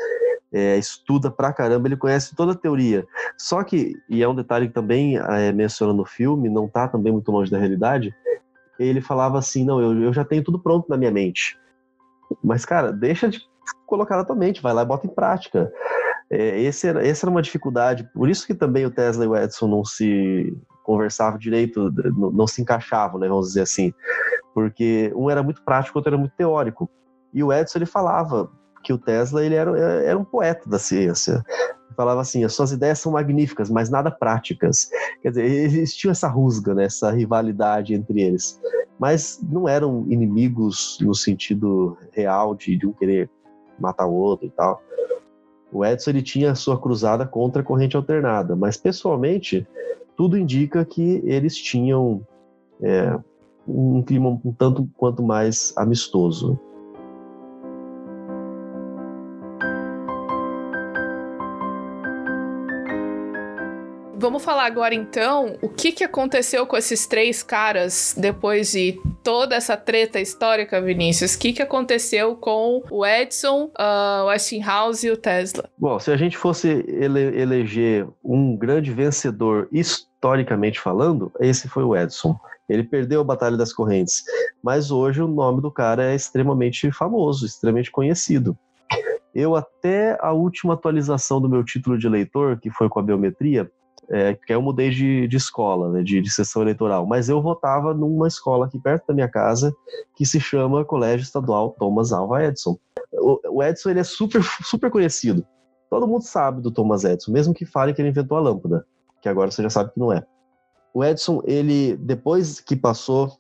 [0.52, 3.04] é, estuda pra caramba, ele conhece toda a teoria.
[3.36, 7.12] Só que, e é um detalhe que também é, menciona no filme, não tá também
[7.12, 8.14] muito longe da realidade,
[8.78, 11.58] ele falava assim, não, eu, eu já tenho tudo pronto na minha mente.
[12.42, 13.40] Mas, cara, deixa de
[13.86, 15.72] colocar na tua mente, vai lá e bota em prática.
[16.34, 19.36] É, esse era, essa era uma dificuldade, por isso que também o Tesla e o
[19.36, 23.94] Edison não se conversavam direito, não, não se encaixavam, né, vamos dizer assim,
[24.52, 26.90] porque um era muito prático, o outro era muito teórico.
[27.32, 28.50] E o Edison ele falava
[28.82, 31.40] que o Tesla ele era, era um poeta da ciência.
[31.96, 34.88] Falava assim, as suas ideias são magníficas, mas nada práticas.
[35.22, 38.60] Quer dizer, eles tinham essa rusga, né, essa rivalidade entre eles.
[38.98, 43.30] Mas não eram inimigos no sentido real de, de um querer
[43.78, 44.80] matar o outro e tal.
[45.74, 49.66] O Edson ele tinha a sua cruzada contra a corrente alternada, mas pessoalmente
[50.16, 52.24] tudo indica que eles tinham
[52.80, 53.18] é,
[53.66, 56.56] um clima um tanto quanto mais amistoso.
[64.16, 69.56] Vamos falar agora então o que, que aconteceu com esses três caras depois de toda
[69.56, 71.34] essa treta histórica, Vinícius.
[71.34, 75.68] O que, que aconteceu com o Edson, uh, o Westinghouse e o Tesla?
[75.78, 81.96] Bom, se a gente fosse ele eleger um grande vencedor historicamente falando, esse foi o
[81.96, 82.38] Edson.
[82.68, 84.22] Ele perdeu a Batalha das Correntes,
[84.62, 88.56] mas hoje o nome do cara é extremamente famoso, extremamente conhecido.
[89.34, 93.70] Eu, até a última atualização do meu título de eleitor, que foi com a biometria,
[94.10, 97.94] é, que eu mudei de, de escola, né, de, de sessão eleitoral, mas eu votava
[97.94, 99.74] numa escola aqui perto da minha casa
[100.14, 102.78] que se chama Colégio Estadual Thomas Alva Edison.
[103.12, 105.46] O, o Edison ele é super, super conhecido.
[105.90, 108.86] Todo mundo sabe do Thomas Edison, mesmo que fale que ele inventou a lâmpada,
[109.22, 110.24] que agora você já sabe que não é.
[110.92, 113.32] O Edison, ele depois que passou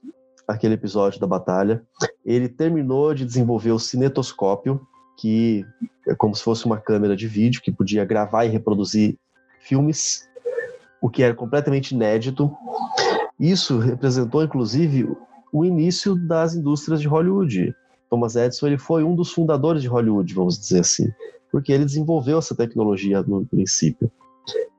[0.46, 1.82] aquele episódio da batalha,
[2.24, 4.80] ele terminou de desenvolver o cinetoscópio,
[5.18, 5.64] que
[6.06, 9.18] é como se fosse uma câmera de vídeo que podia gravar e reproduzir
[9.60, 10.28] filmes,
[11.04, 12.50] o que era completamente inédito.
[13.38, 15.06] Isso representou, inclusive,
[15.52, 17.74] o início das indústrias de Hollywood.
[18.08, 21.12] Thomas Edison ele foi um dos fundadores de Hollywood, vamos dizer assim,
[21.52, 24.10] porque ele desenvolveu essa tecnologia no princípio.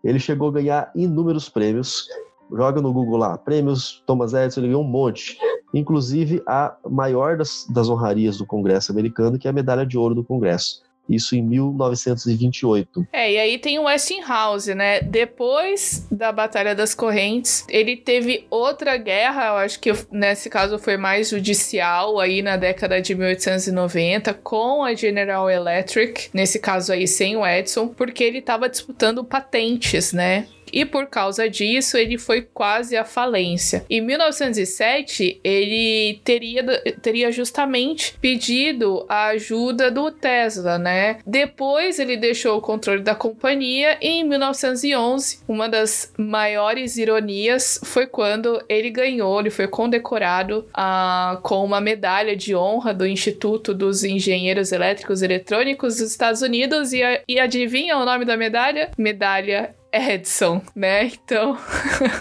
[0.03, 2.07] Ele chegou a ganhar inúmeros prêmios.
[2.51, 5.38] Joga no Google lá, prêmios Thomas Edison, ele ganhou um monte
[5.76, 10.15] inclusive a maior das, das honrarias do Congresso americano, que é a medalha de ouro
[10.15, 10.82] do Congresso.
[11.10, 13.08] Isso em 1928.
[13.14, 15.01] É, e aí tem o Westinghouse, né?
[15.01, 20.97] Depois da Batalha das Correntes, ele teve outra guerra, eu acho que nesse caso foi
[20.97, 27.38] mais judicial, aí na década de 1890, com a General Electric, nesse caso aí sem
[27.38, 30.47] o Edison, porque ele estava disputando patentes, né?
[30.72, 33.86] E por causa disso ele foi quase à falência.
[33.89, 36.63] Em 1907, ele teria,
[37.01, 41.18] teria justamente pedido a ajuda do Tesla, né?
[41.26, 48.07] Depois ele deixou o controle da companhia e em 1911, uma das maiores ironias foi
[48.07, 54.03] quando ele ganhou, ele foi condecorado uh, com uma medalha de honra do Instituto dos
[54.03, 58.91] Engenheiros Elétricos e Eletrônicos dos Estados Unidos e, e adivinha o nome da medalha?
[58.97, 61.06] Medalha Edson, né?
[61.06, 61.58] Então,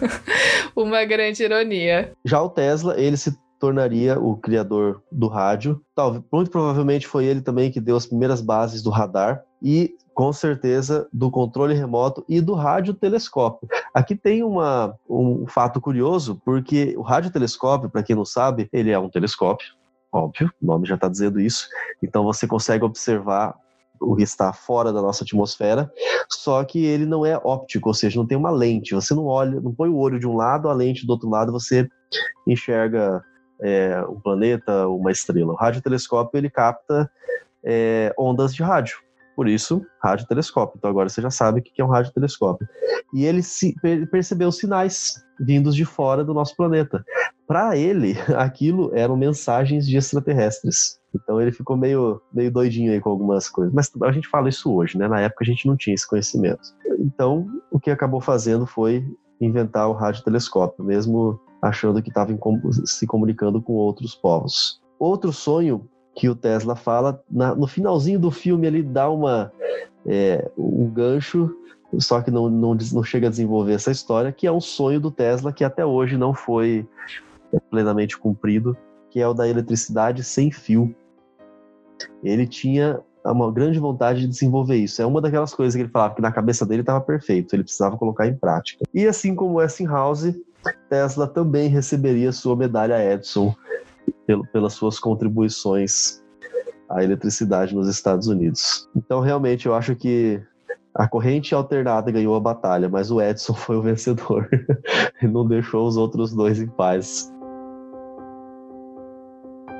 [0.75, 2.12] uma grande ironia.
[2.25, 5.81] Já o Tesla, ele se tornaria o criador do rádio.
[5.95, 10.33] Talvez, muito provavelmente foi ele também que deu as primeiras bases do radar e com
[10.33, 13.68] certeza do controle remoto e do radiotelescópio.
[13.93, 18.99] Aqui tem uma, um fato curioso, porque o radiotelescópio, para quem não sabe, ele é
[18.99, 19.66] um telescópio,
[20.12, 21.66] óbvio, o nome já está dizendo isso.
[22.03, 23.57] Então você consegue observar
[24.05, 25.90] o que está fora da nossa atmosfera,
[26.28, 28.94] só que ele não é óptico, ou seja, não tem uma lente.
[28.94, 31.52] Você não olha, não põe o olho de um lado, a lente do outro lado,
[31.52, 31.88] você
[32.46, 33.22] enxerga
[33.61, 35.52] é, um planeta, uma estrela.
[35.52, 37.11] O radiotelescópio ele capta
[37.64, 38.98] é, ondas de rádio.
[39.34, 40.76] Por isso, radiotelescópio.
[40.78, 42.68] Então agora você já sabe o que é um radiotelescópio.
[43.12, 43.74] E ele se,
[44.11, 47.05] percebeu sinais vindos de fora do nosso planeta.
[47.47, 50.99] Para ele, aquilo eram mensagens de extraterrestres.
[51.14, 53.72] Então ele ficou meio, meio doidinho aí com algumas coisas.
[53.72, 55.07] Mas a gente fala isso hoje, né?
[55.07, 56.62] Na época a gente não tinha esse conhecimento.
[56.99, 59.07] Então o que acabou fazendo foi
[59.40, 62.36] inventar o radiotelescópio, mesmo achando que estava
[62.84, 64.80] se comunicando com outros povos.
[64.99, 69.53] Outro sonho que o Tesla fala, na, no finalzinho do filme ele dá uma,
[70.07, 71.51] é, um gancho,
[71.99, 75.11] só que não, não, não chega a desenvolver essa história, que é um sonho do
[75.11, 76.86] Tesla que até hoje não foi
[77.61, 78.76] plenamente cumprido,
[79.11, 80.94] que é o da eletricidade sem fio.
[82.22, 85.00] Ele tinha uma grande vontade de desenvolver isso.
[85.00, 87.96] É uma daquelas coisas que ele falava que na cabeça dele estava perfeito, ele precisava
[87.96, 88.84] colocar em prática.
[88.92, 90.44] E assim como Westinghouse,
[90.88, 93.55] Tesla também receberia sua medalha Edison
[94.26, 96.22] pelo, pelas suas contribuições
[96.88, 98.88] à eletricidade nos Estados Unidos.
[98.95, 100.42] Então, realmente, eu acho que
[100.95, 104.49] a corrente alternada ganhou a batalha, mas o Edison foi o vencedor
[105.20, 107.33] e não deixou os outros dois em paz.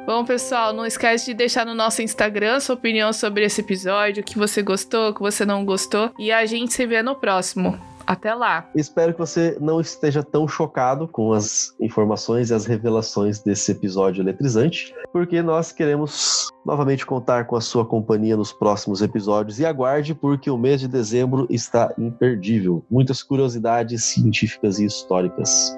[0.06, 4.24] Bom, pessoal, não esquece de deixar no nosso Instagram sua opinião sobre esse episódio, o
[4.24, 7.78] que você gostou, o que você não gostou, e a gente se vê no próximo.
[8.06, 8.68] Até lá.
[8.74, 14.20] Espero que você não esteja tão chocado com as informações e as revelações desse episódio
[14.20, 20.14] eletrizante, porque nós queremos novamente contar com a sua companhia nos próximos episódios e aguarde
[20.14, 22.85] porque o mês de dezembro está imperdível.
[22.90, 25.74] Muitas curiosidades científicas e históricas.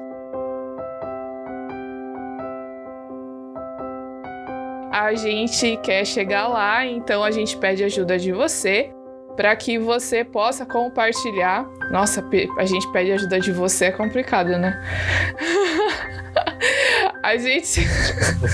[5.05, 8.91] A gente quer chegar lá, então a gente pede ajuda de você
[9.37, 11.67] para que você possa compartilhar.
[11.91, 12.25] Nossa,
[12.57, 14.83] a gente pede ajuda de você é complicado, né?
[17.27, 17.81] a gente.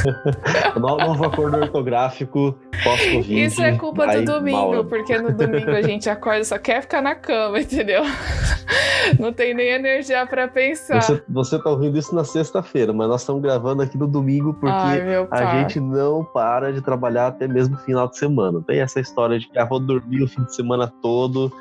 [0.80, 3.44] Novo acordo ortográfico Pós-Covid.
[3.44, 4.84] Isso é culpa do domingo, mal.
[4.84, 8.02] porque no domingo a gente acorda só quer ficar na cama, entendeu?
[9.18, 11.02] Não tem nem energia pra pensar.
[11.02, 14.74] Você, você tá ouvindo isso na sexta-feira, mas nós estamos gravando aqui no domingo porque
[14.74, 18.62] Ai, a gente não para de trabalhar até mesmo final de semana.
[18.66, 21.52] Tem essa história de que ah, vou dormir o fim de semana todo.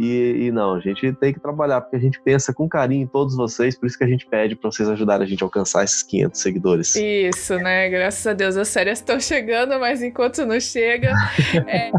[0.00, 3.06] E, e não, a gente tem que trabalhar, porque a gente pensa com carinho em
[3.06, 5.84] todos vocês, por isso que a gente pede pra vocês ajudarem a gente a alcançar
[5.84, 6.96] esses 500 seguidores.
[6.96, 7.90] Isso, né?
[7.90, 11.12] Graças a Deus as férias estão chegando, mas enquanto não chega,
[11.68, 11.90] é,